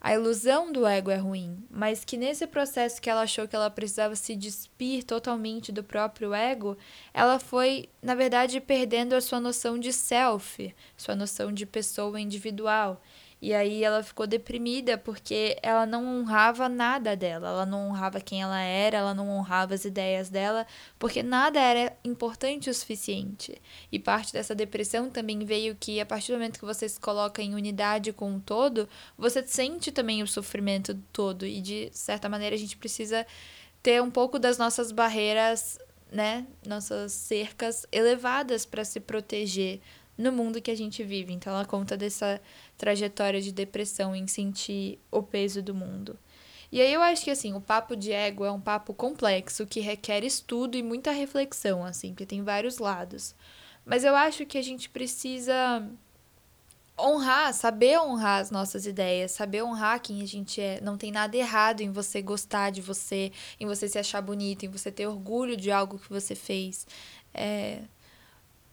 A 0.06 0.12
ilusão 0.12 0.70
do 0.70 0.86
ego 0.86 1.10
é 1.10 1.16
ruim, 1.16 1.64
mas 1.70 2.04
que 2.04 2.18
nesse 2.18 2.46
processo 2.46 3.00
que 3.00 3.08
ela 3.08 3.22
achou 3.22 3.48
que 3.48 3.56
ela 3.56 3.70
precisava 3.70 4.14
se 4.14 4.36
despir 4.36 5.02
totalmente 5.02 5.72
do 5.72 5.82
próprio 5.82 6.34
ego, 6.34 6.76
ela 7.14 7.38
foi, 7.38 7.88
na 8.02 8.14
verdade, 8.14 8.60
perdendo 8.60 9.14
a 9.14 9.20
sua 9.22 9.40
noção 9.40 9.78
de 9.78 9.94
self, 9.94 10.74
sua 10.94 11.16
noção 11.16 11.50
de 11.50 11.64
pessoa 11.64 12.20
individual. 12.20 13.00
E 13.44 13.52
aí 13.52 13.84
ela 13.84 14.02
ficou 14.02 14.26
deprimida 14.26 14.96
porque 14.96 15.58
ela 15.62 15.84
não 15.84 16.02
honrava 16.02 16.66
nada 16.66 17.14
dela, 17.14 17.48
ela 17.48 17.66
não 17.66 17.90
honrava 17.90 18.18
quem 18.18 18.40
ela 18.40 18.58
era, 18.58 18.96
ela 18.96 19.12
não 19.12 19.28
honrava 19.28 19.74
as 19.74 19.84
ideias 19.84 20.30
dela, 20.30 20.66
porque 20.98 21.22
nada 21.22 21.60
era 21.60 21.94
importante 22.02 22.70
o 22.70 22.74
suficiente. 22.74 23.60
E 23.92 23.98
parte 23.98 24.32
dessa 24.32 24.54
depressão 24.54 25.10
também 25.10 25.44
veio 25.44 25.76
que 25.78 26.00
a 26.00 26.06
partir 26.06 26.32
do 26.32 26.38
momento 26.38 26.58
que 26.58 26.64
você 26.64 26.88
se 26.88 26.98
coloca 26.98 27.42
em 27.42 27.54
unidade 27.54 28.14
com 28.14 28.34
o 28.34 28.40
todo, 28.40 28.88
você 29.18 29.46
sente 29.46 29.92
também 29.92 30.22
o 30.22 30.26
sofrimento 30.26 30.94
do 30.94 31.04
todo. 31.12 31.44
E 31.44 31.60
de 31.60 31.90
certa 31.92 32.30
maneira 32.30 32.56
a 32.56 32.58
gente 32.58 32.78
precisa 32.78 33.26
ter 33.82 34.00
um 34.00 34.10
pouco 34.10 34.38
das 34.38 34.56
nossas 34.56 34.90
barreiras, 34.90 35.78
né, 36.10 36.46
nossas 36.66 37.12
cercas 37.12 37.84
elevadas 37.92 38.64
para 38.64 38.86
se 38.86 39.00
proteger 39.00 39.82
no 40.16 40.32
mundo 40.32 40.60
que 40.60 40.70
a 40.70 40.76
gente 40.76 41.02
vive. 41.02 41.32
Então 41.32 41.52
ela 41.52 41.64
conta 41.64 41.96
dessa 41.96 42.40
trajetória 42.76 43.40
de 43.40 43.52
depressão 43.52 44.14
em 44.14 44.26
sentir 44.26 44.98
o 45.10 45.22
peso 45.22 45.62
do 45.62 45.74
mundo. 45.74 46.18
E 46.70 46.80
aí 46.80 46.92
eu 46.92 47.02
acho 47.02 47.24
que 47.24 47.30
assim, 47.30 47.54
o 47.54 47.60
papo 47.60 47.94
de 47.94 48.12
ego 48.12 48.44
é 48.44 48.50
um 48.50 48.60
papo 48.60 48.92
complexo 48.92 49.66
que 49.66 49.80
requer 49.80 50.24
estudo 50.24 50.76
e 50.76 50.82
muita 50.82 51.12
reflexão, 51.12 51.84
assim, 51.84 52.10
porque 52.10 52.26
tem 52.26 52.42
vários 52.42 52.78
lados. 52.78 53.34
Mas 53.84 54.02
eu 54.02 54.16
acho 54.16 54.46
que 54.46 54.58
a 54.58 54.62
gente 54.62 54.88
precisa 54.88 55.88
honrar, 56.98 57.52
saber 57.52 57.98
honrar 58.00 58.40
as 58.40 58.50
nossas 58.50 58.86
ideias, 58.86 59.32
saber 59.32 59.62
honrar 59.62 60.00
quem 60.00 60.22
a 60.22 60.26
gente 60.26 60.60
é. 60.60 60.80
Não 60.80 60.96
tem 60.96 61.12
nada 61.12 61.36
errado 61.36 61.80
em 61.80 61.90
você 61.90 62.22
gostar 62.22 62.70
de 62.70 62.80
você, 62.80 63.32
em 63.60 63.66
você 63.66 63.88
se 63.88 63.98
achar 63.98 64.20
bonito, 64.20 64.64
em 64.64 64.68
você 64.68 64.90
ter 64.90 65.06
orgulho 65.06 65.56
de 65.56 65.70
algo 65.70 65.98
que 65.98 66.08
você 66.08 66.34
fez. 66.34 66.86
É, 67.32 67.82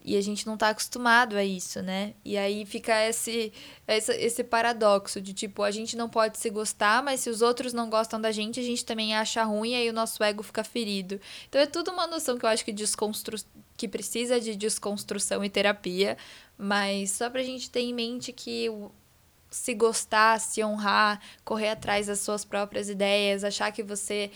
e 0.04 0.18
a 0.18 0.22
gente 0.22 0.46
não 0.48 0.58
tá 0.58 0.70
acostumado 0.70 1.36
a 1.36 1.44
isso, 1.44 1.82
né? 1.82 2.14
E 2.26 2.38
aí 2.38 2.66
fica 2.66 3.08
esse, 3.08 3.54
esse, 3.88 4.12
esse 4.14 4.44
paradoxo 4.44 5.22
de 5.22 5.34
tipo, 5.34 5.64
a 5.64 5.72
gente 5.72 5.96
não 5.96 6.10
pode 6.10 6.38
se 6.38 6.50
gostar, 6.50 7.04
mas 7.04 7.20
se 7.22 7.30
os 7.30 7.42
outros 7.42 7.74
não 7.74 7.90
gostam 7.90 8.20
da 8.20 8.32
gente, 8.32 8.60
a 8.60 8.64
gente 8.64 8.84
também 8.84 9.16
acha 9.16 9.44
ruim 9.44 9.72
e 9.72 9.76
aí 9.76 9.90
o 9.90 9.94
nosso 9.94 10.24
ego 10.24 10.44
fica 10.44 10.64
ferido. 10.64 11.20
Então 11.48 11.62
é 11.62 11.66
tudo 11.66 11.92
uma 11.92 12.08
noção 12.08 12.38
que 12.38 12.46
eu 12.46 12.50
acho 12.50 12.66
que 12.66 12.72
desconstru... 12.72 13.38
que 13.78 13.88
precisa 13.88 14.40
de 14.40 14.56
desconstrução 14.56 15.44
e 15.44 15.50
terapia, 15.50 16.18
mas 16.58 17.12
só 17.12 17.30
pra 17.30 17.44
gente 17.44 17.70
ter 17.70 17.82
em 17.82 17.94
mente 17.94 18.34
que 18.34 18.70
se 19.52 19.74
gostar, 19.74 20.40
se 20.40 20.64
honrar, 20.64 21.22
correr 21.44 21.70
atrás 21.70 22.08
das 22.08 22.20
suas 22.20 22.46
próprias 22.46 22.90
ideias, 22.90 23.44
achar 23.44 23.72
que 23.72 23.84
você 23.84 24.32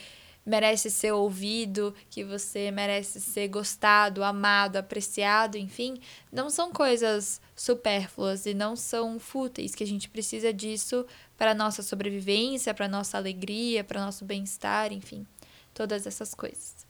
merece 0.46 0.92
ser 0.92 1.12
ouvido, 1.12 1.94
que 2.10 2.24
você 2.24 2.70
merece 2.70 3.20
ser 3.20 3.48
gostado, 3.48 4.24
amado, 4.24 4.78
apreciado, 4.78 5.58
enfim, 5.58 6.00
não 6.32 6.50
são 6.50 6.72
coisas 6.72 7.42
supérfluas 7.56 8.46
e 8.46 8.54
não 8.54 8.76
são 8.76 9.20
fúteis, 9.20 9.74
que 9.74 9.84
a 9.84 9.88
gente 9.88 10.08
precisa 10.08 10.54
disso 10.54 11.06
para 11.38 11.56
nossa 11.56 11.82
sobrevivência, 11.82 12.74
para 12.74 12.88
nossa 12.88 13.18
alegria, 13.18 13.84
para 13.84 14.06
nosso 14.06 14.24
bem-estar, 14.24 14.94
enfim, 14.94 15.26
todas 15.74 16.06
essas 16.06 16.34
coisas. 16.34 16.86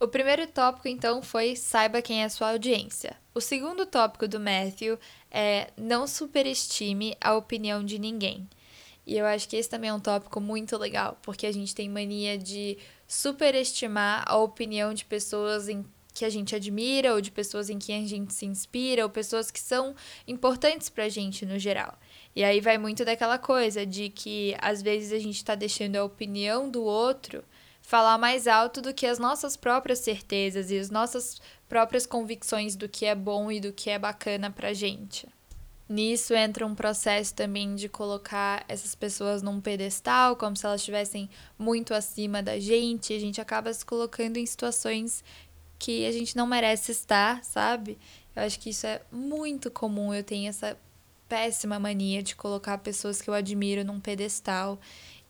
O 0.00 0.08
primeiro 0.08 0.48
tópico, 0.48 0.88
então, 0.88 1.22
foi 1.22 1.54
saiba 1.54 2.02
quem 2.02 2.24
é 2.24 2.28
sua 2.28 2.50
audiência. 2.50 3.16
O 3.32 3.40
segundo 3.40 3.86
tópico 3.86 4.26
do 4.26 4.40
Matthew 4.40 4.98
é 5.30 5.70
não 5.76 6.08
superestime 6.08 7.16
a 7.20 7.36
opinião 7.36 7.84
de 7.84 8.00
ninguém. 8.00 8.48
E 9.06 9.16
eu 9.16 9.26
acho 9.26 9.48
que 9.48 9.56
esse 9.56 9.68
também 9.68 9.90
é 9.90 9.94
um 9.94 10.00
tópico 10.00 10.40
muito 10.40 10.76
legal, 10.76 11.18
porque 11.22 11.46
a 11.46 11.52
gente 11.52 11.74
tem 11.74 11.88
mania 11.88 12.38
de 12.38 12.78
superestimar 13.06 14.24
a 14.26 14.36
opinião 14.36 14.94
de 14.94 15.04
pessoas 15.04 15.68
em 15.68 15.84
que 16.14 16.24
a 16.24 16.30
gente 16.30 16.54
admira, 16.54 17.14
ou 17.14 17.20
de 17.20 17.30
pessoas 17.30 17.70
em 17.70 17.78
quem 17.78 18.04
a 18.04 18.06
gente 18.06 18.34
se 18.34 18.44
inspira, 18.44 19.02
ou 19.02 19.10
pessoas 19.10 19.50
que 19.50 19.58
são 19.58 19.94
importantes 20.28 20.88
pra 20.88 21.08
gente 21.08 21.46
no 21.46 21.58
geral. 21.58 21.98
E 22.36 22.44
aí 22.44 22.60
vai 22.60 22.78
muito 22.78 23.04
daquela 23.04 23.38
coisa 23.38 23.84
de 23.86 24.08
que 24.10 24.54
às 24.60 24.82
vezes 24.82 25.12
a 25.12 25.18
gente 25.18 25.44
tá 25.44 25.54
deixando 25.54 25.96
a 25.96 26.04
opinião 26.04 26.70
do 26.70 26.82
outro 26.82 27.42
falar 27.80 28.16
mais 28.18 28.46
alto 28.46 28.80
do 28.80 28.94
que 28.94 29.06
as 29.06 29.18
nossas 29.18 29.56
próprias 29.56 29.98
certezas 29.98 30.70
e 30.70 30.78
as 30.78 30.90
nossas 30.90 31.40
próprias 31.68 32.06
convicções 32.06 32.76
do 32.76 32.88
que 32.88 33.04
é 33.04 33.14
bom 33.14 33.50
e 33.50 33.58
do 33.58 33.72
que 33.72 33.90
é 33.90 33.98
bacana 33.98 34.50
pra 34.50 34.72
gente. 34.72 35.26
Nisso 35.88 36.32
entra 36.34 36.66
um 36.66 36.74
processo 36.74 37.34
também 37.34 37.74
de 37.74 37.88
colocar 37.88 38.64
essas 38.68 38.94
pessoas 38.94 39.42
num 39.42 39.60
pedestal, 39.60 40.36
como 40.36 40.56
se 40.56 40.64
elas 40.64 40.80
estivessem 40.80 41.28
muito 41.58 41.92
acima 41.92 42.42
da 42.42 42.58
gente. 42.58 43.12
A 43.12 43.18
gente 43.18 43.40
acaba 43.40 43.72
se 43.72 43.84
colocando 43.84 44.36
em 44.36 44.46
situações 44.46 45.22
que 45.78 46.06
a 46.06 46.12
gente 46.12 46.36
não 46.36 46.46
merece 46.46 46.92
estar, 46.92 47.44
sabe? 47.44 47.98
Eu 48.34 48.42
acho 48.44 48.58
que 48.58 48.70
isso 48.70 48.86
é 48.86 49.02
muito 49.10 49.70
comum. 49.70 50.14
Eu 50.14 50.24
tenho 50.24 50.48
essa 50.48 50.78
péssima 51.28 51.78
mania 51.78 52.22
de 52.22 52.36
colocar 52.36 52.78
pessoas 52.78 53.20
que 53.20 53.28
eu 53.28 53.34
admiro 53.34 53.84
num 53.84 54.00
pedestal 54.00 54.78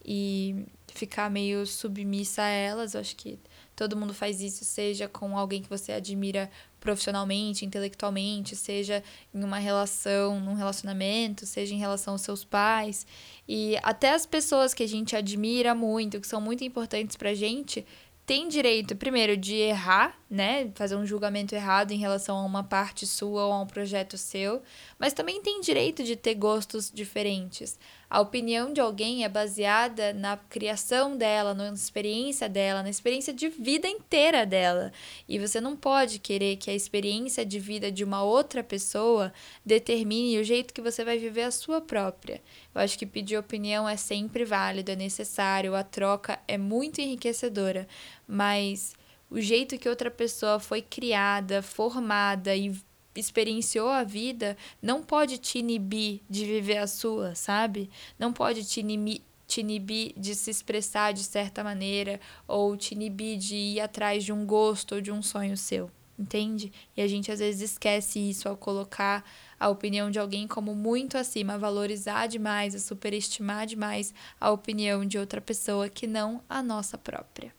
e 0.04 0.64
ficar 0.88 1.30
meio 1.30 1.66
submissa 1.66 2.42
a 2.42 2.48
elas. 2.48 2.94
Eu 2.94 3.00
acho 3.00 3.16
que 3.16 3.38
todo 3.74 3.96
mundo 3.96 4.12
faz 4.12 4.40
isso, 4.40 4.64
seja 4.64 5.08
com 5.08 5.36
alguém 5.36 5.62
que 5.62 5.68
você 5.68 5.92
admira 5.92 6.50
profissionalmente, 6.80 7.64
intelectualmente, 7.64 8.56
seja 8.56 9.02
em 9.32 9.42
uma 9.42 9.58
relação, 9.58 10.40
num 10.40 10.54
relacionamento, 10.54 11.46
seja 11.46 11.74
em 11.74 11.78
relação 11.78 12.14
aos 12.14 12.22
seus 12.22 12.44
pais. 12.44 13.06
E 13.48 13.76
até 13.82 14.12
as 14.12 14.26
pessoas 14.26 14.74
que 14.74 14.82
a 14.82 14.88
gente 14.88 15.14
admira 15.14 15.74
muito, 15.74 16.20
que 16.20 16.26
são 16.26 16.40
muito 16.40 16.64
importantes 16.64 17.16
pra 17.16 17.34
gente, 17.34 17.86
tem 18.24 18.48
direito, 18.48 18.94
primeiro, 18.94 19.36
de 19.36 19.56
errar, 19.56 20.16
né? 20.30 20.70
Fazer 20.74 20.94
um 20.94 21.04
julgamento 21.04 21.54
errado 21.54 21.90
em 21.90 21.98
relação 21.98 22.38
a 22.38 22.44
uma 22.44 22.62
parte 22.62 23.06
sua 23.06 23.46
ou 23.46 23.52
a 23.52 23.60
um 23.60 23.66
projeto 23.66 24.16
seu, 24.16 24.62
mas 24.98 25.12
também 25.12 25.42
tem 25.42 25.60
direito 25.60 26.04
de 26.04 26.14
ter 26.14 26.34
gostos 26.34 26.90
diferentes. 26.90 27.78
A 28.12 28.20
opinião 28.20 28.74
de 28.74 28.78
alguém 28.78 29.24
é 29.24 29.28
baseada 29.28 30.12
na 30.12 30.36
criação 30.36 31.16
dela, 31.16 31.54
na 31.54 31.72
experiência 31.72 32.46
dela, 32.46 32.82
na 32.82 32.90
experiência 32.90 33.32
de 33.32 33.48
vida 33.48 33.88
inteira 33.88 34.44
dela. 34.44 34.92
E 35.26 35.38
você 35.38 35.62
não 35.62 35.74
pode 35.74 36.18
querer 36.18 36.56
que 36.56 36.70
a 36.70 36.74
experiência 36.74 37.42
de 37.42 37.58
vida 37.58 37.90
de 37.90 38.04
uma 38.04 38.22
outra 38.22 38.62
pessoa 38.62 39.32
determine 39.64 40.38
o 40.38 40.44
jeito 40.44 40.74
que 40.74 40.82
você 40.82 41.02
vai 41.02 41.16
viver 41.16 41.44
a 41.44 41.50
sua 41.50 41.80
própria. 41.80 42.42
Eu 42.74 42.82
acho 42.82 42.98
que 42.98 43.06
pedir 43.06 43.38
opinião 43.38 43.88
é 43.88 43.96
sempre 43.96 44.44
válido, 44.44 44.90
é 44.90 44.96
necessário, 44.96 45.74
a 45.74 45.82
troca 45.82 46.38
é 46.46 46.58
muito 46.58 47.00
enriquecedora, 47.00 47.88
mas 48.28 48.92
o 49.30 49.40
jeito 49.40 49.78
que 49.78 49.88
outra 49.88 50.10
pessoa 50.10 50.60
foi 50.60 50.82
criada, 50.82 51.62
formada 51.62 52.54
e 52.54 52.76
experienciou 53.14 53.88
a 53.88 54.04
vida 54.04 54.56
não 54.80 55.02
pode 55.02 55.38
te 55.38 55.58
inibir 55.58 56.20
de 56.28 56.44
viver 56.44 56.78
a 56.78 56.86
sua, 56.86 57.34
sabe? 57.34 57.90
Não 58.18 58.32
pode 58.32 58.64
te 58.64 58.80
inibir, 58.80 59.22
te 59.46 59.60
inibir 59.60 60.14
de 60.16 60.34
se 60.34 60.50
expressar 60.50 61.12
de 61.12 61.22
certa 61.22 61.62
maneira 61.62 62.20
ou 62.48 62.76
te 62.76 62.94
inibir 62.94 63.38
de 63.38 63.54
ir 63.54 63.80
atrás 63.80 64.24
de 64.24 64.32
um 64.32 64.46
gosto 64.46 64.94
ou 64.94 65.00
de 65.00 65.12
um 65.12 65.22
sonho 65.22 65.56
seu, 65.56 65.90
entende? 66.18 66.72
E 66.96 67.02
a 67.02 67.06
gente 67.06 67.30
às 67.30 67.38
vezes 67.38 67.72
esquece 67.72 68.18
isso 68.18 68.48
ao 68.48 68.56
colocar 68.56 69.24
a 69.60 69.68
opinião 69.68 70.10
de 70.10 70.18
alguém 70.18 70.48
como 70.48 70.74
muito 70.74 71.18
acima, 71.18 71.58
valorizar 71.58 72.26
demais, 72.26 72.74
a 72.74 72.78
superestimar 72.78 73.66
demais 73.66 74.14
a 74.40 74.50
opinião 74.50 75.04
de 75.04 75.18
outra 75.18 75.40
pessoa 75.40 75.88
que 75.88 76.06
não 76.06 76.42
a 76.48 76.62
nossa 76.62 76.96
própria. 76.96 77.52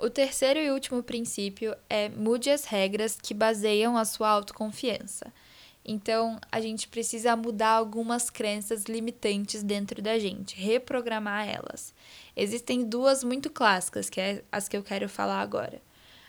O 0.00 0.08
terceiro 0.08 0.58
e 0.58 0.70
último 0.70 1.02
princípio 1.02 1.76
é 1.86 2.08
mude 2.08 2.48
as 2.48 2.64
regras 2.64 3.18
que 3.22 3.34
baseiam 3.34 3.98
a 3.98 4.04
sua 4.06 4.30
autoconfiança. 4.30 5.30
Então, 5.84 6.40
a 6.50 6.58
gente 6.58 6.88
precisa 6.88 7.36
mudar 7.36 7.72
algumas 7.72 8.30
crenças 8.30 8.84
limitantes 8.84 9.62
dentro 9.62 10.00
da 10.00 10.18
gente, 10.18 10.56
reprogramar 10.56 11.46
elas. 11.46 11.92
Existem 12.34 12.82
duas 12.82 13.22
muito 13.22 13.50
clássicas, 13.50 14.08
que 14.08 14.18
é 14.18 14.42
as 14.50 14.68
que 14.68 14.76
eu 14.76 14.82
quero 14.82 15.06
falar 15.06 15.42
agora. 15.42 15.82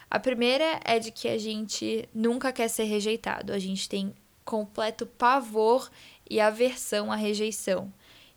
A 0.09 0.19
primeira 0.19 0.81
é 0.83 0.99
de 0.99 1.09
que 1.09 1.29
a 1.29 1.37
gente 1.37 2.09
nunca 2.13 2.51
quer 2.51 2.67
ser 2.67 2.83
rejeitado, 2.83 3.53
a 3.53 3.59
gente 3.59 3.87
tem 3.87 4.13
completo 4.43 5.05
pavor 5.05 5.89
e 6.29 6.41
aversão 6.41 7.09
à 7.09 7.15
rejeição. 7.15 7.89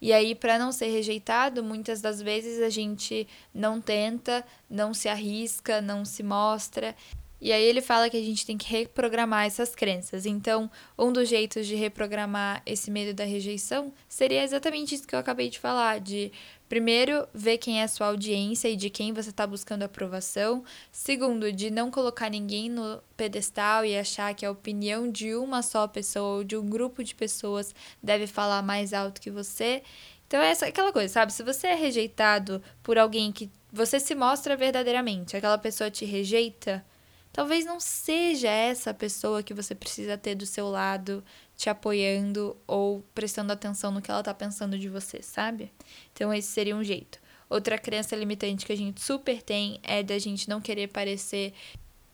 E 0.04 0.12
aí, 0.12 0.34
para 0.34 0.58
não 0.58 0.70
ser 0.70 0.88
rejeitado, 0.88 1.64
muitas 1.64 2.02
das 2.02 2.20
vezes 2.20 2.60
a 2.60 2.68
gente 2.68 3.26
não 3.54 3.80
tenta, 3.80 4.44
não 4.68 4.92
se 4.92 5.08
arrisca, 5.08 5.80
não 5.80 6.04
se 6.04 6.22
mostra. 6.22 6.94
E 7.40 7.50
aí 7.50 7.64
ele 7.64 7.80
fala 7.80 8.10
que 8.10 8.16
a 8.18 8.22
gente 8.22 8.44
tem 8.44 8.58
que 8.58 8.70
reprogramar 8.70 9.46
essas 9.46 9.74
crenças. 9.74 10.26
Então, 10.26 10.70
um 10.98 11.10
dos 11.10 11.26
jeitos 11.26 11.66
de 11.66 11.74
reprogramar 11.74 12.60
esse 12.66 12.90
medo 12.90 13.14
da 13.14 13.24
rejeição 13.24 13.94
seria 14.06 14.44
exatamente 14.44 14.94
isso 14.94 15.06
que 15.06 15.14
eu 15.14 15.18
acabei 15.18 15.48
de 15.48 15.58
falar, 15.58 16.00
de 16.00 16.30
primeiro 16.68 17.26
ver 17.32 17.58
quem 17.58 17.80
é 17.80 17.84
a 17.84 17.88
sua 17.88 18.08
audiência 18.08 18.68
e 18.68 18.76
de 18.76 18.90
quem 18.90 19.12
você 19.12 19.30
está 19.30 19.46
buscando 19.46 19.82
aprovação. 19.82 20.64
Segundo, 20.90 21.52
de 21.52 21.70
não 21.70 21.90
colocar 21.90 22.30
ninguém 22.30 22.68
no 22.68 23.02
pedestal 23.16 23.84
e 23.84 23.96
achar 23.96 24.34
que 24.34 24.44
a 24.44 24.50
opinião 24.50 25.10
de 25.10 25.34
uma 25.34 25.62
só 25.62 25.86
pessoa 25.86 26.38
ou 26.38 26.44
de 26.44 26.56
um 26.56 26.66
grupo 26.66 27.04
de 27.04 27.14
pessoas 27.14 27.74
deve 28.02 28.26
falar 28.26 28.62
mais 28.62 28.92
alto 28.92 29.20
que 29.20 29.30
você. 29.30 29.82
Então 30.26 30.40
é 30.40 30.52
aquela 30.52 30.92
coisa, 30.92 31.12
sabe? 31.12 31.32
Se 31.32 31.42
você 31.42 31.68
é 31.68 31.74
rejeitado 31.74 32.62
por 32.82 32.98
alguém 32.98 33.30
que 33.30 33.50
você 33.72 34.00
se 34.00 34.14
mostra 34.14 34.56
verdadeiramente, 34.56 35.36
aquela 35.36 35.58
pessoa 35.58 35.90
te 35.90 36.04
rejeita, 36.04 36.84
talvez 37.32 37.64
não 37.64 37.78
seja 37.78 38.48
essa 38.48 38.94
pessoa 38.94 39.42
que 39.42 39.52
você 39.52 39.74
precisa 39.74 40.16
ter 40.16 40.34
do 40.34 40.46
seu 40.46 40.68
lado, 40.68 41.22
te 41.56 41.70
apoiando 41.70 42.56
ou 42.66 43.04
prestando 43.14 43.52
atenção 43.52 43.90
no 43.90 44.02
que 44.02 44.10
ela 44.10 44.22
tá 44.22 44.34
pensando 44.34 44.78
de 44.78 44.88
você, 44.88 45.22
sabe? 45.22 45.72
Então 46.12 46.32
esse 46.32 46.48
seria 46.48 46.76
um 46.76 46.84
jeito. 46.84 47.18
Outra 47.48 47.78
crença 47.78 48.16
limitante 48.16 48.66
que 48.66 48.72
a 48.72 48.76
gente 48.76 49.00
super 49.00 49.42
tem 49.42 49.78
é 49.82 50.02
da 50.02 50.18
gente 50.18 50.48
não 50.48 50.60
querer 50.60 50.88
parecer 50.88 51.52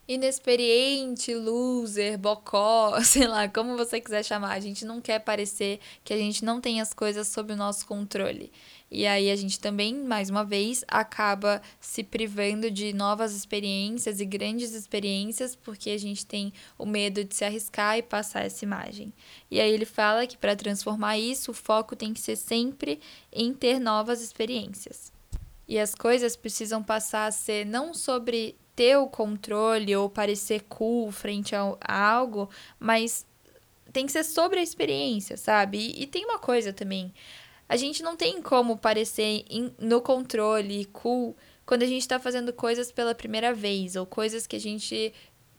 inexperiente, 0.07 1.33
loser, 1.35 2.19
bocó, 2.19 3.01
sei 3.05 3.29
lá, 3.29 3.49
como 3.49 3.77
você 3.77 4.01
quiser 4.01 4.25
chamar. 4.25 4.53
A 4.53 4.61
gente 4.61 4.85
não 4.85 5.01
quer 5.01 5.21
parecer 5.21 5.79
que 6.05 6.13
a 6.13 6.17
gente 6.17 6.45
não 6.45 6.61
tem 6.61 6.81
as 6.81 6.93
coisas 6.93 7.29
sob 7.29 7.53
o 7.53 7.57
nosso 7.57 7.87
controle. 7.87 8.53
E 8.91 9.07
aí 9.07 9.31
a 9.31 9.37
gente 9.37 9.61
também, 9.61 9.95
mais 9.95 10.31
uma 10.31 10.45
vez, 10.45 10.85
acaba 10.89 11.63
se 11.79 12.03
privando 12.03 12.71
de 12.71 12.93
novas 12.93 13.33
experiências 13.33 14.21
e 14.21 14.25
grandes 14.25 14.73
experiências 14.73 15.55
porque 15.55 15.91
a 15.91 15.99
gente 15.99 16.27
tem 16.27 16.53
o 16.77 16.85
medo 16.85 17.23
de 17.23 17.35
se 17.35 17.45
arriscar 17.45 17.99
e 17.99 18.03
passar 18.03 18.45
essa 18.45 18.65
imagem. 18.65 19.13
E 19.49 19.61
aí 19.61 19.71
ele 19.71 19.85
fala 19.85 20.27
que 20.27 20.37
para 20.37 20.57
transformar 20.57 21.19
isso, 21.19 21.53
o 21.53 21.55
foco 21.55 21.95
tem 21.95 22.13
que 22.13 22.21
ser 22.21 22.35
sempre 22.35 22.99
em 23.33 23.55
ter 23.55 23.79
novas 23.79 24.21
experiências. 24.21 25.13
E 25.69 25.79
as 25.79 25.95
coisas 25.95 26.35
precisam 26.35 26.83
passar 26.83 27.27
a 27.27 27.31
ser 27.31 27.65
não 27.65 27.95
sobre 27.95 28.57
ter 28.75 28.97
o 28.97 29.07
controle 29.07 29.95
ou 29.95 30.11
parecer 30.11 30.65
cool 30.69 31.13
frente 31.13 31.55
a, 31.55 31.77
algo, 31.81 32.51
mas 32.79 33.25
tem 33.93 34.07
que 34.07 34.11
ser 34.11 34.25
sobre 34.25 34.59
a 34.59 34.63
experiência, 34.63 35.37
sabe? 35.37 35.79
E, 35.79 36.03
e 36.03 36.07
tem 36.09 36.25
uma 36.25 36.41
coisa 36.41 36.73
também. 36.73 37.13
A 37.71 37.77
gente 37.77 38.03
não 38.03 38.17
tem 38.17 38.43
como 38.43 38.77
parecer 38.77 39.45
in, 39.49 39.73
no 39.79 40.01
controle 40.01 40.87
cool 40.87 41.37
quando 41.65 41.85
a 41.85 41.87
gente 41.87 42.01
está 42.01 42.19
fazendo 42.19 42.53
coisas 42.53 42.91
pela 42.91 43.15
primeira 43.15 43.55
vez 43.55 43.95
ou 43.95 44.05
coisas 44.05 44.45
que 44.45 44.57
a 44.57 44.61
gente 44.61 45.15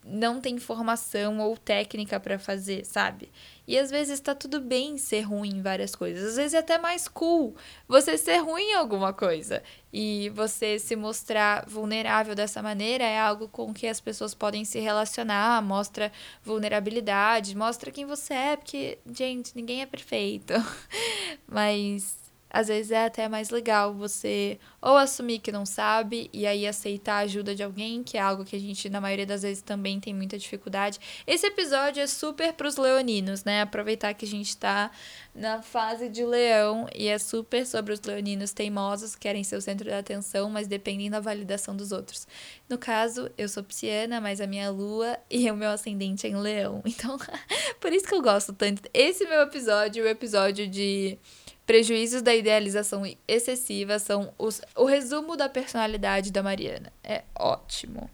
não 0.05 0.41
tem 0.41 0.57
formação 0.57 1.39
ou 1.39 1.55
técnica 1.55 2.19
para 2.19 2.39
fazer, 2.39 2.85
sabe? 2.85 3.31
E 3.67 3.77
às 3.77 3.91
vezes 3.91 4.19
tá 4.19 4.33
tudo 4.33 4.59
bem 4.59 4.97
ser 4.97 5.21
ruim 5.21 5.57
em 5.57 5.61
várias 5.61 5.95
coisas. 5.95 6.31
Às 6.31 6.35
vezes 6.35 6.53
é 6.53 6.57
até 6.57 6.77
mais 6.77 7.07
cool 7.07 7.55
você 7.87 8.17
ser 8.17 8.37
ruim 8.37 8.71
em 8.71 8.73
alguma 8.73 9.13
coisa. 9.13 9.61
E 9.93 10.29
você 10.31 10.79
se 10.79 10.95
mostrar 10.95 11.65
vulnerável 11.67 12.33
dessa 12.33 12.61
maneira 12.61 13.03
é 13.03 13.19
algo 13.19 13.47
com 13.47 13.73
que 13.73 13.87
as 13.87 14.01
pessoas 14.01 14.33
podem 14.33 14.65
se 14.65 14.79
relacionar, 14.79 15.61
mostra 15.61 16.11
vulnerabilidade, 16.43 17.55
mostra 17.55 17.91
quem 17.91 18.05
você 18.05 18.33
é, 18.33 18.55
porque, 18.57 18.97
gente, 19.11 19.55
ninguém 19.55 19.81
é 19.81 19.85
perfeito. 19.85 20.53
Mas 21.47 22.20
às 22.51 22.67
vezes 22.67 22.91
é 22.91 23.05
até 23.05 23.29
mais 23.29 23.49
legal 23.49 23.93
você 23.93 24.59
ou 24.81 24.97
assumir 24.97 25.39
que 25.39 25.51
não 25.51 25.65
sabe 25.65 26.29
e 26.33 26.45
aí 26.45 26.67
aceitar 26.67 27.15
a 27.15 27.19
ajuda 27.19 27.55
de 27.55 27.63
alguém, 27.63 28.03
que 28.03 28.17
é 28.17 28.21
algo 28.21 28.43
que 28.43 28.55
a 28.55 28.59
gente, 28.59 28.89
na 28.89 28.99
maioria 28.99 29.25
das 29.25 29.43
vezes, 29.43 29.61
também 29.61 29.99
tem 29.99 30.13
muita 30.13 30.37
dificuldade. 30.37 30.99
Esse 31.25 31.47
episódio 31.47 32.01
é 32.01 32.07
super 32.07 32.53
pros 32.53 32.77
leoninos, 32.77 33.43
né? 33.43 33.61
Aproveitar 33.61 34.13
que 34.13 34.25
a 34.25 34.27
gente 34.27 34.57
tá 34.57 34.91
na 35.33 35.61
fase 35.61 36.09
de 36.09 36.25
leão 36.25 36.87
e 36.93 37.07
é 37.07 37.17
super 37.17 37.65
sobre 37.65 37.93
os 37.93 38.01
leoninos 38.01 38.51
teimosos, 38.51 39.15
que 39.15 39.21
querem 39.21 39.43
ser 39.43 39.55
o 39.55 39.61
centro 39.61 39.89
da 39.89 39.99
atenção, 39.99 40.49
mas 40.49 40.67
dependem 40.67 41.09
da 41.09 41.19
validação 41.19 41.75
dos 41.75 41.91
outros. 41.91 42.27
No 42.67 42.77
caso, 42.77 43.29
eu 43.37 43.47
sou 43.47 43.63
pisciana, 43.63 44.19
mas 44.19 44.41
a 44.41 44.47
minha 44.47 44.69
lua 44.69 45.17
e 45.29 45.49
o 45.49 45.55
meu 45.55 45.69
ascendente 45.69 46.27
é 46.27 46.29
em 46.29 46.35
leão. 46.35 46.81
Então, 46.91 47.17
por 47.79 47.93
isso 47.93 48.05
que 48.05 48.13
eu 48.13 48.21
gosto 48.21 48.51
tanto. 48.51 48.83
Esse 48.93 49.25
meu 49.25 49.41
episódio, 49.41 50.03
o 50.03 50.07
episódio 50.07 50.67
de 50.67 51.17
Prejuízos 51.65 52.21
da 52.21 52.35
idealização 52.35 53.03
excessiva 53.27 53.99
são 53.99 54.33
os, 54.37 54.61
o 54.75 54.85
resumo 54.85 55.37
da 55.37 55.47
personalidade 55.47 56.31
da 56.31 56.43
Mariana. 56.43 56.91
É 57.03 57.23
ótimo. 57.37 58.09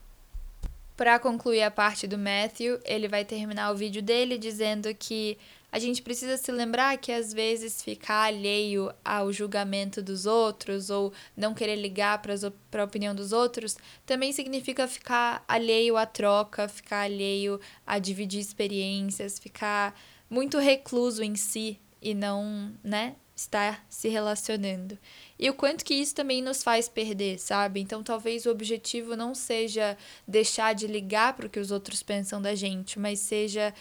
Para 0.95 1.19
concluir 1.19 1.61
a 1.61 1.71
parte 1.71 2.07
do 2.07 2.17
Matthew, 2.17 2.79
ele 2.83 3.07
vai 3.07 3.23
terminar 3.23 3.71
o 3.71 3.75
vídeo 3.75 4.01
dele 4.01 4.37
dizendo 4.37 4.93
que 4.95 5.37
a 5.71 5.79
gente 5.79 6.01
precisa 6.01 6.37
se 6.37 6.51
lembrar 6.51 6.97
que 6.97 7.11
às 7.11 7.33
vezes 7.33 7.83
ficar 7.83 8.23
alheio 8.23 8.91
ao 9.05 9.31
julgamento 9.31 10.01
dos 10.01 10.25
outros 10.25 10.89
ou 10.89 11.13
não 11.35 11.53
querer 11.53 11.75
ligar 11.75 12.19
para 12.21 12.33
a 12.81 12.83
opinião 12.83 13.13
dos 13.13 13.31
outros 13.31 13.77
também 14.05 14.31
significa 14.31 14.87
ficar 14.87 15.43
alheio 15.47 15.97
à 15.97 16.05
troca, 16.05 16.67
ficar 16.67 17.01
alheio 17.01 17.59
a 17.85 17.99
dividir 17.99 18.39
experiências, 18.39 19.37
ficar 19.37 19.93
muito 20.29 20.57
recluso 20.57 21.21
em 21.21 21.35
si 21.35 21.79
e 22.01 22.15
não, 22.15 22.73
né, 22.83 23.15
estar 23.37 23.85
se 23.87 24.09
relacionando. 24.09 24.97
E 25.37 25.47
o 25.47 25.53
quanto 25.53 25.85
que 25.85 25.93
isso 25.93 26.15
também 26.15 26.41
nos 26.41 26.63
faz 26.63 26.89
perder, 26.89 27.37
sabe? 27.39 27.79
Então 27.79 28.01
talvez 28.01 28.45
o 28.45 28.49
objetivo 28.49 29.15
não 29.15 29.35
seja 29.35 29.95
deixar 30.27 30.73
de 30.73 30.87
ligar 30.87 31.33
para 31.33 31.45
o 31.45 31.49
que 31.49 31.59
os 31.59 31.69
outros 31.69 32.01
pensam 32.01 32.41
da 32.41 32.55
gente, 32.55 32.97
mas 32.97 33.19
seja 33.19 33.73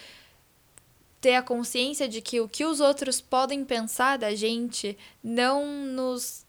ter 1.22 1.34
a 1.36 1.42
consciência 1.42 2.06
de 2.06 2.20
que 2.20 2.38
o 2.38 2.48
que 2.48 2.66
os 2.66 2.80
outros 2.80 3.20
podem 3.20 3.64
pensar 3.64 4.18
da 4.18 4.34
gente 4.34 4.96
não 5.24 5.66
nos 5.86 6.44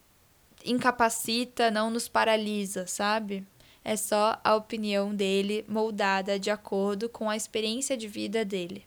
incapacita, 0.65 1.71
não 1.71 1.89
nos 1.89 2.09
paralisa, 2.09 2.85
sabe? 2.85 3.47
É 3.85 3.95
só 3.95 4.37
a 4.43 4.53
opinião 4.53 5.15
dele 5.15 5.63
moldada 5.65 6.37
de 6.37 6.51
acordo 6.51 7.07
com 7.07 7.29
a 7.29 7.37
experiência 7.37 7.95
de 7.95 8.05
vida 8.05 8.43
dele. 8.43 8.85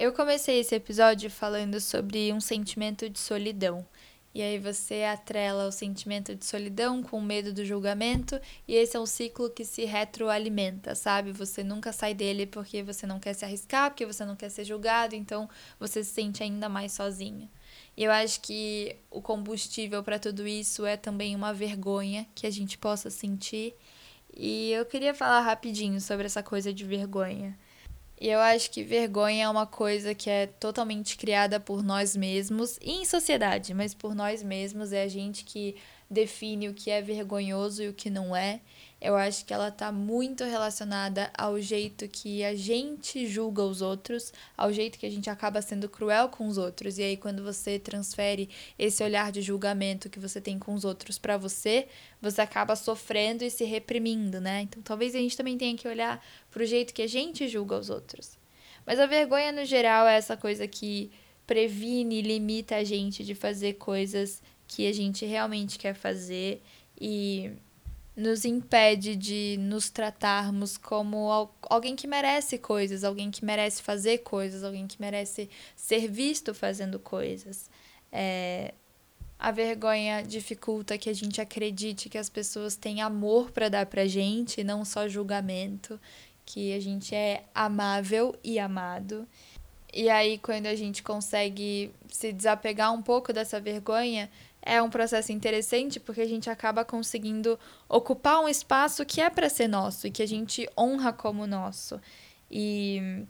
Eu 0.00 0.14
comecei 0.14 0.60
esse 0.60 0.74
episódio 0.74 1.30
falando 1.30 1.78
sobre 1.78 2.32
um 2.32 2.40
sentimento 2.40 3.10
de 3.10 3.18
solidão. 3.18 3.86
E 4.34 4.40
aí 4.40 4.58
você 4.58 5.02
atrela 5.04 5.66
o 5.66 5.70
sentimento 5.70 6.34
de 6.34 6.42
solidão 6.46 7.02
com 7.02 7.18
o 7.18 7.22
medo 7.22 7.52
do 7.52 7.66
julgamento, 7.66 8.40
e 8.66 8.74
esse 8.76 8.96
é 8.96 9.00
um 9.00 9.04
ciclo 9.04 9.50
que 9.50 9.62
se 9.62 9.84
retroalimenta, 9.84 10.94
sabe? 10.94 11.32
Você 11.32 11.62
nunca 11.62 11.92
sai 11.92 12.14
dele 12.14 12.46
porque 12.46 12.82
você 12.82 13.06
não 13.06 13.20
quer 13.20 13.34
se 13.34 13.44
arriscar, 13.44 13.90
porque 13.90 14.06
você 14.06 14.24
não 14.24 14.34
quer 14.34 14.48
ser 14.48 14.64
julgado, 14.64 15.14
então 15.14 15.46
você 15.78 16.02
se 16.02 16.14
sente 16.14 16.42
ainda 16.42 16.66
mais 16.66 16.92
sozinho. 16.92 17.46
E 17.94 18.02
eu 18.02 18.10
acho 18.10 18.40
que 18.40 18.96
o 19.10 19.20
combustível 19.20 20.02
para 20.02 20.18
tudo 20.18 20.48
isso 20.48 20.86
é 20.86 20.96
também 20.96 21.36
uma 21.36 21.52
vergonha 21.52 22.26
que 22.34 22.46
a 22.46 22.50
gente 22.50 22.78
possa 22.78 23.10
sentir. 23.10 23.74
E 24.34 24.72
eu 24.72 24.86
queria 24.86 25.12
falar 25.12 25.42
rapidinho 25.42 26.00
sobre 26.00 26.24
essa 26.24 26.42
coisa 26.42 26.72
de 26.72 26.86
vergonha. 26.86 27.54
E 28.20 28.28
eu 28.28 28.38
acho 28.38 28.70
que 28.70 28.84
vergonha 28.84 29.44
é 29.44 29.48
uma 29.48 29.66
coisa 29.66 30.14
que 30.14 30.28
é 30.28 30.46
totalmente 30.46 31.16
criada 31.16 31.58
por 31.58 31.82
nós 31.82 32.14
mesmos 32.14 32.76
e 32.82 32.90
em 33.00 33.04
sociedade, 33.06 33.72
mas 33.72 33.94
por 33.94 34.14
nós 34.14 34.42
mesmos 34.42 34.92
é 34.92 35.02
a 35.04 35.08
gente 35.08 35.42
que 35.42 35.74
define 36.10 36.68
o 36.68 36.74
que 36.74 36.90
é 36.90 37.00
vergonhoso 37.00 37.82
e 37.82 37.88
o 37.88 37.94
que 37.94 38.10
não 38.10 38.36
é. 38.36 38.60
Eu 39.00 39.16
acho 39.16 39.46
que 39.46 39.54
ela 39.54 39.68
está 39.68 39.90
muito 39.90 40.44
relacionada 40.44 41.30
ao 41.36 41.58
jeito 41.58 42.06
que 42.06 42.44
a 42.44 42.54
gente 42.54 43.26
julga 43.26 43.62
os 43.62 43.80
outros, 43.80 44.30
ao 44.54 44.70
jeito 44.70 44.98
que 44.98 45.06
a 45.06 45.10
gente 45.10 45.30
acaba 45.30 45.62
sendo 45.62 45.88
cruel 45.88 46.28
com 46.28 46.46
os 46.46 46.58
outros. 46.58 46.98
E 46.98 47.02
aí, 47.02 47.16
quando 47.16 47.42
você 47.42 47.78
transfere 47.78 48.50
esse 48.78 49.02
olhar 49.02 49.32
de 49.32 49.40
julgamento 49.40 50.10
que 50.10 50.18
você 50.18 50.38
tem 50.38 50.58
com 50.58 50.74
os 50.74 50.84
outros 50.84 51.18
para 51.18 51.38
você, 51.38 51.88
você 52.20 52.42
acaba 52.42 52.76
sofrendo 52.76 53.42
e 53.42 53.50
se 53.50 53.64
reprimindo, 53.64 54.38
né? 54.38 54.62
Então, 54.62 54.82
talvez 54.82 55.14
a 55.14 55.18
gente 55.18 55.36
também 55.36 55.56
tenha 55.56 55.74
que 55.74 55.88
olhar 55.88 56.22
para 56.50 56.62
o 56.62 56.66
jeito 56.66 56.92
que 56.92 57.02
a 57.02 57.08
gente 57.08 57.48
julga 57.48 57.78
os 57.78 57.88
outros. 57.88 58.38
Mas 58.84 58.98
a 58.98 59.06
vergonha, 59.06 59.50
no 59.50 59.64
geral, 59.64 60.06
é 60.06 60.16
essa 60.16 60.36
coisa 60.36 60.68
que 60.68 61.10
previne 61.46 62.18
e 62.18 62.22
limita 62.22 62.76
a 62.76 62.84
gente 62.84 63.24
de 63.24 63.34
fazer 63.34 63.74
coisas 63.74 64.42
que 64.68 64.86
a 64.86 64.92
gente 64.92 65.24
realmente 65.24 65.78
quer 65.78 65.94
fazer 65.94 66.62
e 67.00 67.50
nos 68.20 68.44
impede 68.44 69.16
de 69.16 69.56
nos 69.58 69.88
tratarmos 69.88 70.76
como 70.76 71.50
alguém 71.62 71.96
que 71.96 72.06
merece 72.06 72.58
coisas, 72.58 73.02
alguém 73.02 73.30
que 73.30 73.44
merece 73.44 73.82
fazer 73.82 74.18
coisas, 74.18 74.62
alguém 74.62 74.86
que 74.86 75.00
merece 75.00 75.48
ser 75.74 76.06
visto 76.06 76.54
fazendo 76.54 76.98
coisas. 76.98 77.70
É, 78.12 78.74
a 79.38 79.50
vergonha 79.50 80.22
dificulta 80.22 80.98
que 80.98 81.08
a 81.08 81.14
gente 81.14 81.40
acredite 81.40 82.10
que 82.10 82.18
as 82.18 82.28
pessoas 82.28 82.76
têm 82.76 83.00
amor 83.00 83.50
para 83.50 83.70
dar 83.70 83.86
pra 83.86 84.06
gente, 84.06 84.62
não 84.62 84.84
só 84.84 85.08
julgamento, 85.08 85.98
que 86.44 86.74
a 86.74 86.80
gente 86.80 87.14
é 87.14 87.44
amável 87.54 88.36
e 88.44 88.58
amado. 88.58 89.26
E 89.92 90.10
aí, 90.10 90.38
quando 90.38 90.66
a 90.66 90.74
gente 90.74 91.02
consegue 91.02 91.90
se 92.08 92.32
desapegar 92.32 92.92
um 92.92 93.02
pouco 93.02 93.32
dessa 93.32 93.58
vergonha, 93.58 94.30
é 94.62 94.80
um 94.82 94.90
processo 94.90 95.32
interessante 95.32 95.98
porque 95.98 96.20
a 96.20 96.28
gente 96.28 96.50
acaba 96.50 96.84
conseguindo 96.84 97.58
ocupar 97.88 98.40
um 98.40 98.48
espaço 98.48 99.04
que 99.06 99.20
é 99.20 99.30
para 99.30 99.48
ser 99.48 99.68
nosso 99.68 100.06
e 100.06 100.10
que 100.10 100.22
a 100.22 100.26
gente 100.26 100.68
honra 100.76 101.12
como 101.12 101.46
nosso. 101.46 102.00
E 102.50 103.24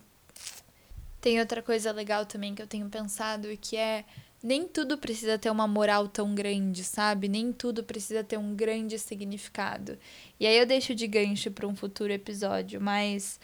tem 1.21 1.39
outra 1.39 1.63
coisa 1.63 1.93
legal 1.93 2.27
também 2.27 2.55
que 2.55 2.63
eu 2.63 2.67
tenho 2.67 2.89
pensado 2.89 3.51
e 3.51 3.57
que 3.57 3.77
é 3.77 4.05
nem 4.43 4.67
tudo 4.67 4.97
precisa 4.97 5.39
ter 5.39 5.51
uma 5.51 5.69
moral 5.69 6.09
tão 6.09 6.35
grande, 6.35 6.83
sabe? 6.83 7.29
Nem 7.29 7.53
tudo 7.53 7.85
precisa 7.85 8.25
ter 8.25 8.39
um 8.39 8.55
grande 8.55 8.99
significado. 8.99 9.99
E 10.39 10.47
aí 10.47 10.57
eu 10.57 10.65
deixo 10.65 10.95
de 10.95 11.07
gancho 11.07 11.51
para 11.51 11.67
um 11.67 11.77
futuro 11.77 12.13
episódio, 12.13 12.81
mas 12.81 13.39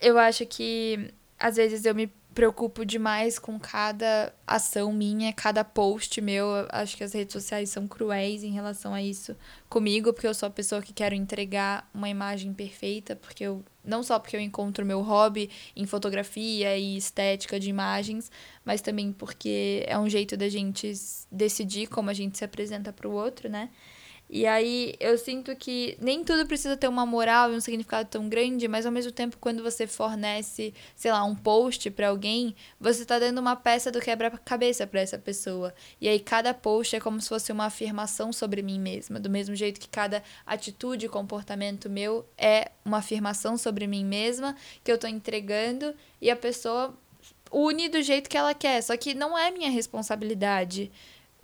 eu 0.00 0.18
acho 0.18 0.46
que 0.46 1.12
às 1.38 1.56
vezes 1.56 1.84
eu 1.84 1.94
me 1.94 2.10
preocupo 2.38 2.86
demais 2.86 3.36
com 3.36 3.58
cada 3.58 4.32
ação 4.46 4.92
minha, 4.92 5.32
cada 5.32 5.64
post 5.64 6.20
meu. 6.20 6.46
Acho 6.68 6.96
que 6.96 7.02
as 7.02 7.12
redes 7.12 7.32
sociais 7.32 7.68
são 7.68 7.88
cruéis 7.88 8.44
em 8.44 8.52
relação 8.52 8.94
a 8.94 9.02
isso 9.02 9.34
comigo, 9.68 10.12
porque 10.12 10.28
eu 10.28 10.32
sou 10.32 10.46
a 10.46 10.50
pessoa 10.50 10.80
que 10.80 10.92
quero 10.92 11.16
entregar 11.16 11.90
uma 11.92 12.08
imagem 12.08 12.54
perfeita, 12.54 13.16
porque 13.16 13.42
eu 13.42 13.64
não 13.84 14.04
só 14.04 14.20
porque 14.20 14.36
eu 14.36 14.40
encontro 14.40 14.86
meu 14.86 15.02
hobby 15.02 15.50
em 15.74 15.84
fotografia 15.84 16.78
e 16.78 16.96
estética 16.96 17.58
de 17.58 17.70
imagens, 17.70 18.30
mas 18.64 18.80
também 18.80 19.12
porque 19.12 19.82
é 19.88 19.98
um 19.98 20.08
jeito 20.08 20.36
da 20.36 20.48
gente 20.48 20.92
decidir 21.32 21.88
como 21.88 22.08
a 22.08 22.14
gente 22.14 22.38
se 22.38 22.44
apresenta 22.44 22.92
para 22.92 23.08
o 23.08 23.12
outro, 23.12 23.48
né? 23.48 23.68
E 24.30 24.46
aí 24.46 24.94
eu 25.00 25.16
sinto 25.16 25.56
que 25.56 25.96
nem 26.00 26.22
tudo 26.22 26.46
precisa 26.46 26.76
ter 26.76 26.86
uma 26.86 27.06
moral 27.06 27.52
e 27.52 27.56
um 27.56 27.60
significado 27.60 28.08
tão 28.10 28.28
grande, 28.28 28.68
mas 28.68 28.84
ao 28.84 28.92
mesmo 28.92 29.10
tempo, 29.10 29.38
quando 29.40 29.62
você 29.62 29.86
fornece, 29.86 30.74
sei 30.94 31.10
lá, 31.10 31.24
um 31.24 31.34
post 31.34 31.90
para 31.90 32.08
alguém, 32.08 32.54
você 32.78 33.06
tá 33.06 33.18
dando 33.18 33.38
uma 33.38 33.56
peça 33.56 33.90
do 33.90 34.00
quebra-cabeça 34.00 34.86
para 34.86 35.00
essa 35.00 35.18
pessoa. 35.18 35.74
E 35.98 36.06
aí 36.08 36.20
cada 36.20 36.52
post 36.52 36.94
é 36.94 37.00
como 37.00 37.20
se 37.20 37.28
fosse 37.28 37.50
uma 37.50 37.64
afirmação 37.66 38.30
sobre 38.32 38.60
mim 38.62 38.78
mesma, 38.78 39.18
do 39.18 39.30
mesmo 39.30 39.54
jeito 39.54 39.80
que 39.80 39.88
cada 39.88 40.22
atitude 40.44 41.06
e 41.06 41.08
comportamento 41.08 41.88
meu 41.88 42.26
é 42.36 42.70
uma 42.84 42.98
afirmação 42.98 43.56
sobre 43.56 43.86
mim 43.86 44.04
mesma 44.04 44.54
que 44.84 44.92
eu 44.92 44.98
tô 44.98 45.06
entregando 45.06 45.94
e 46.20 46.30
a 46.30 46.36
pessoa 46.36 46.94
une 47.50 47.88
do 47.88 48.02
jeito 48.02 48.28
que 48.28 48.36
ela 48.36 48.52
quer, 48.52 48.82
só 48.82 48.96
que 48.96 49.14
não 49.14 49.36
é 49.36 49.50
minha 49.50 49.70
responsabilidade 49.70 50.90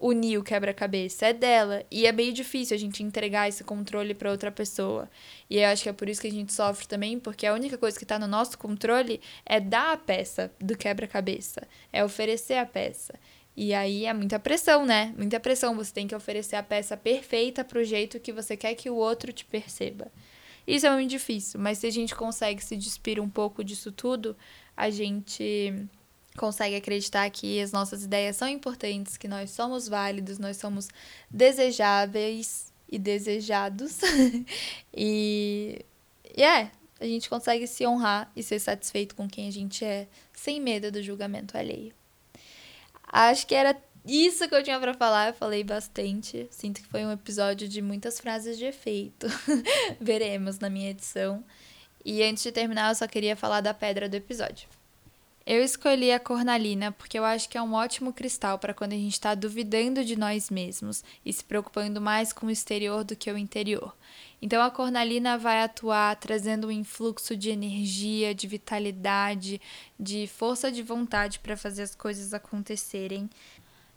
unir 0.04 0.36
o 0.36 0.44
quebra-cabeça, 0.44 1.28
é 1.28 1.32
dela. 1.32 1.82
E 1.90 2.06
é 2.06 2.12
meio 2.12 2.30
difícil 2.30 2.76
a 2.76 2.78
gente 2.78 3.02
entregar 3.02 3.48
esse 3.48 3.64
controle 3.64 4.12
para 4.12 4.30
outra 4.30 4.52
pessoa. 4.52 5.08
E 5.48 5.58
eu 5.58 5.66
acho 5.68 5.82
que 5.82 5.88
é 5.88 5.94
por 5.94 6.10
isso 6.10 6.20
que 6.20 6.26
a 6.26 6.30
gente 6.30 6.52
sofre 6.52 6.86
também, 6.86 7.18
porque 7.18 7.46
a 7.46 7.54
única 7.54 7.78
coisa 7.78 7.96
que 7.96 8.04
está 8.04 8.18
no 8.18 8.26
nosso 8.26 8.58
controle 8.58 9.18
é 9.46 9.58
dar 9.58 9.94
a 9.94 9.96
peça 9.96 10.52
do 10.60 10.76
quebra-cabeça, 10.76 11.66
é 11.90 12.04
oferecer 12.04 12.58
a 12.58 12.66
peça. 12.66 13.14
E 13.56 13.72
aí 13.72 14.04
é 14.04 14.12
muita 14.12 14.38
pressão, 14.38 14.84
né? 14.84 15.14
Muita 15.16 15.40
pressão. 15.40 15.74
Você 15.76 15.92
tem 15.92 16.06
que 16.06 16.14
oferecer 16.14 16.56
a 16.56 16.62
peça 16.62 16.98
perfeita 16.98 17.64
pro 17.64 17.82
jeito 17.82 18.20
que 18.20 18.32
você 18.32 18.58
quer 18.58 18.74
que 18.74 18.90
o 18.90 18.96
outro 18.96 19.32
te 19.32 19.44
perceba. 19.46 20.12
Isso 20.66 20.86
é 20.86 20.90
muito 20.90 21.10
difícil, 21.10 21.58
mas 21.60 21.78
se 21.78 21.86
a 21.86 21.90
gente 21.90 22.14
consegue 22.14 22.62
se 22.62 22.76
despir 22.76 23.20
um 23.20 23.28
pouco 23.28 23.64
disso 23.64 23.90
tudo, 23.92 24.36
a 24.76 24.90
gente 24.90 25.72
consegue 26.36 26.76
acreditar 26.76 27.28
que 27.30 27.60
as 27.60 27.72
nossas 27.72 28.04
ideias 28.04 28.36
são 28.36 28.48
importantes, 28.48 29.16
que 29.16 29.28
nós 29.28 29.50
somos 29.50 29.88
válidos, 29.88 30.38
nós 30.38 30.56
somos 30.56 30.88
desejáveis 31.30 32.72
e 32.88 32.98
desejados. 32.98 34.00
e, 34.92 35.84
é, 36.36 36.70
a 37.00 37.04
gente 37.04 37.28
consegue 37.28 37.66
se 37.66 37.86
honrar 37.86 38.30
e 38.34 38.42
ser 38.42 38.58
satisfeito 38.58 39.14
com 39.14 39.28
quem 39.28 39.48
a 39.48 39.52
gente 39.52 39.84
é, 39.84 40.08
sem 40.32 40.60
medo 40.60 40.90
do 40.90 41.02
julgamento 41.02 41.56
alheio. 41.56 41.92
Acho 43.06 43.46
que 43.46 43.54
era 43.54 43.76
isso 44.04 44.48
que 44.48 44.54
eu 44.54 44.62
tinha 44.62 44.78
para 44.78 44.92
falar, 44.92 45.28
eu 45.28 45.34
falei 45.34 45.62
bastante. 45.62 46.46
Sinto 46.50 46.82
que 46.82 46.88
foi 46.88 47.04
um 47.04 47.12
episódio 47.12 47.68
de 47.68 47.80
muitas 47.80 48.20
frases 48.20 48.58
de 48.58 48.64
efeito. 48.64 49.26
Veremos 50.00 50.58
na 50.58 50.68
minha 50.68 50.90
edição. 50.90 51.44
E 52.04 52.22
antes 52.22 52.42
de 52.42 52.52
terminar, 52.52 52.90
eu 52.90 52.94
só 52.94 53.06
queria 53.06 53.34
falar 53.34 53.60
da 53.60 53.72
pedra 53.72 54.08
do 54.08 54.14
episódio. 54.14 54.68
Eu 55.46 55.62
escolhi 55.62 56.10
a 56.10 56.18
cornalina 56.18 56.90
porque 56.90 57.18
eu 57.18 57.24
acho 57.24 57.50
que 57.50 57.58
é 57.58 57.62
um 57.62 57.74
ótimo 57.74 58.14
cristal 58.14 58.58
para 58.58 58.72
quando 58.72 58.94
a 58.94 58.96
gente 58.96 59.12
está 59.12 59.34
duvidando 59.34 60.02
de 60.02 60.16
nós 60.16 60.48
mesmos 60.48 61.04
e 61.22 61.30
se 61.30 61.44
preocupando 61.44 62.00
mais 62.00 62.32
com 62.32 62.46
o 62.46 62.50
exterior 62.50 63.04
do 63.04 63.14
que 63.14 63.30
o 63.30 63.36
interior. 63.36 63.94
Então 64.40 64.62
a 64.62 64.70
cornalina 64.70 65.36
vai 65.36 65.62
atuar 65.62 66.16
trazendo 66.16 66.68
um 66.68 66.70
influxo 66.70 67.36
de 67.36 67.50
energia, 67.50 68.34
de 68.34 68.46
vitalidade, 68.46 69.60
de 70.00 70.26
força 70.26 70.72
de 70.72 70.82
vontade 70.82 71.38
para 71.40 71.58
fazer 71.58 71.82
as 71.82 71.94
coisas 71.94 72.32
acontecerem. 72.32 73.28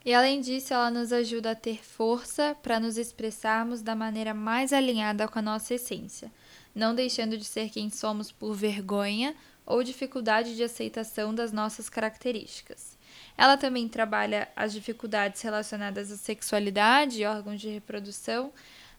E 0.04 0.14
além 0.14 0.42
disso, 0.42 0.74
ela 0.74 0.92
nos 0.92 1.14
ajuda 1.14 1.52
a 1.52 1.56
ter 1.56 1.82
força 1.82 2.58
para 2.62 2.78
nos 2.78 2.98
expressarmos 2.98 3.82
da 3.82 3.96
maneira 3.96 4.34
mais 4.34 4.74
alinhada 4.74 5.30
com 5.30 5.40
a 5.40 5.42
nossa 5.42 5.76
essência, 5.76 6.30
não 6.76 6.94
deixando 6.94 7.38
de 7.38 7.46
ser 7.46 7.70
quem 7.70 7.90
somos 7.90 8.34
por 8.34 8.54
vergonha 8.54 9.34
ou 9.68 9.84
dificuldade 9.84 10.56
de 10.56 10.64
aceitação 10.64 11.36
das 11.36 11.52
nossas 11.52 11.90
características. 11.90 12.98
Ela 13.38 13.58
também 13.58 13.88
trabalha 13.88 14.48
as 14.56 14.72
dificuldades 14.72 15.42
relacionadas 15.42 16.12
à 16.12 16.18
sexualidade 16.18 17.22
e 17.22 17.26
órgãos 17.26 17.60
de 17.60 17.70
reprodução, 17.70 18.52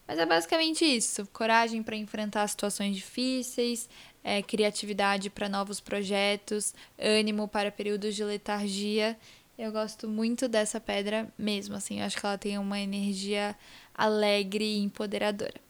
mas 0.07 0.19
é 0.19 0.25
basicamente 0.25 0.85
isso: 0.85 1.27
coragem 1.33 1.81
para 1.81 1.95
enfrentar 1.95 2.47
situações 2.47 2.95
difíceis, 2.95 3.89
é, 4.23 4.41
criatividade 4.41 5.29
para 5.29 5.49
novos 5.49 5.79
projetos, 5.79 6.73
ânimo 6.97 7.47
para 7.47 7.71
períodos 7.71 8.15
de 8.15 8.23
letargia. 8.23 9.17
Eu 9.57 9.71
gosto 9.73 10.07
muito 10.07 10.47
dessa 10.47 10.79
pedra 10.79 11.27
mesmo, 11.37 11.75
assim, 11.75 11.99
eu 11.99 12.05
acho 12.05 12.17
que 12.17 12.25
ela 12.25 12.37
tem 12.37 12.57
uma 12.57 12.79
energia 12.79 13.55
alegre 13.93 14.63
e 14.63 14.79
empoderadora. 14.79 15.68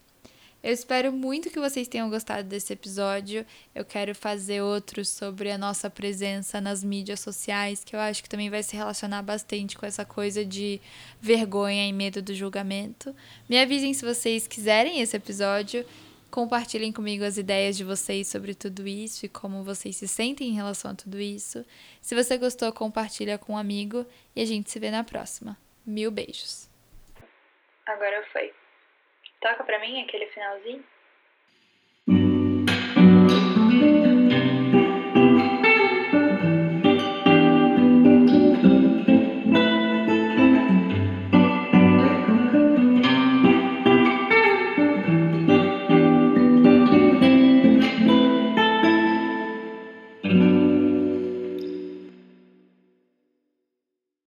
Eu 0.61 0.73
espero 0.73 1.11
muito 1.11 1.49
que 1.49 1.59
vocês 1.59 1.87
tenham 1.87 2.09
gostado 2.09 2.43
desse 2.43 2.73
episódio. 2.73 3.45
Eu 3.73 3.85
quero 3.85 4.13
fazer 4.13 4.61
outros 4.61 5.07
sobre 5.07 5.49
a 5.51 5.57
nossa 5.57 5.89
presença 5.89 6.59
nas 6.59 6.83
mídias 6.83 7.21
sociais, 7.21 7.83
que 7.83 7.95
eu 7.95 7.99
acho 7.99 8.21
que 8.21 8.27
também 8.27 8.49
vai 8.49 8.61
se 8.61 8.75
relacionar 8.75 9.21
bastante 9.21 9.77
com 9.77 9.85
essa 9.85 10.03
coisa 10.03 10.43
de 10.43 10.81
vergonha 11.21 11.87
e 11.87 11.93
medo 11.93 12.21
do 12.21 12.35
julgamento. 12.35 13.15
Me 13.47 13.57
avisem 13.57 13.93
se 13.93 14.03
vocês 14.03 14.47
quiserem 14.47 14.99
esse 14.99 15.15
episódio. 15.15 15.85
Compartilhem 16.29 16.91
comigo 16.91 17.23
as 17.23 17.37
ideias 17.37 17.77
de 17.77 17.85
vocês 17.85 18.27
sobre 18.27 18.53
tudo 18.53 18.85
isso 18.85 19.25
e 19.25 19.29
como 19.29 19.63
vocês 19.63 19.95
se 19.95 20.09
sentem 20.09 20.49
em 20.49 20.53
relação 20.53 20.91
a 20.91 20.95
tudo 20.95 21.19
isso. 21.19 21.65
Se 22.01 22.13
você 22.13 22.37
gostou, 22.37 22.71
compartilha 22.73 23.37
com 23.37 23.53
um 23.53 23.57
amigo 23.57 24.05
e 24.35 24.41
a 24.41 24.45
gente 24.45 24.69
se 24.69 24.77
vê 24.77 24.91
na 24.91 25.05
próxima. 25.05 25.57
Mil 25.85 26.11
beijos. 26.11 26.69
Agora 27.87 28.23
foi. 28.31 28.58
Toca 29.39 29.63
pra 29.63 29.79
mim 29.79 30.01
aquele 30.01 30.27
finalzinho? 30.27 30.83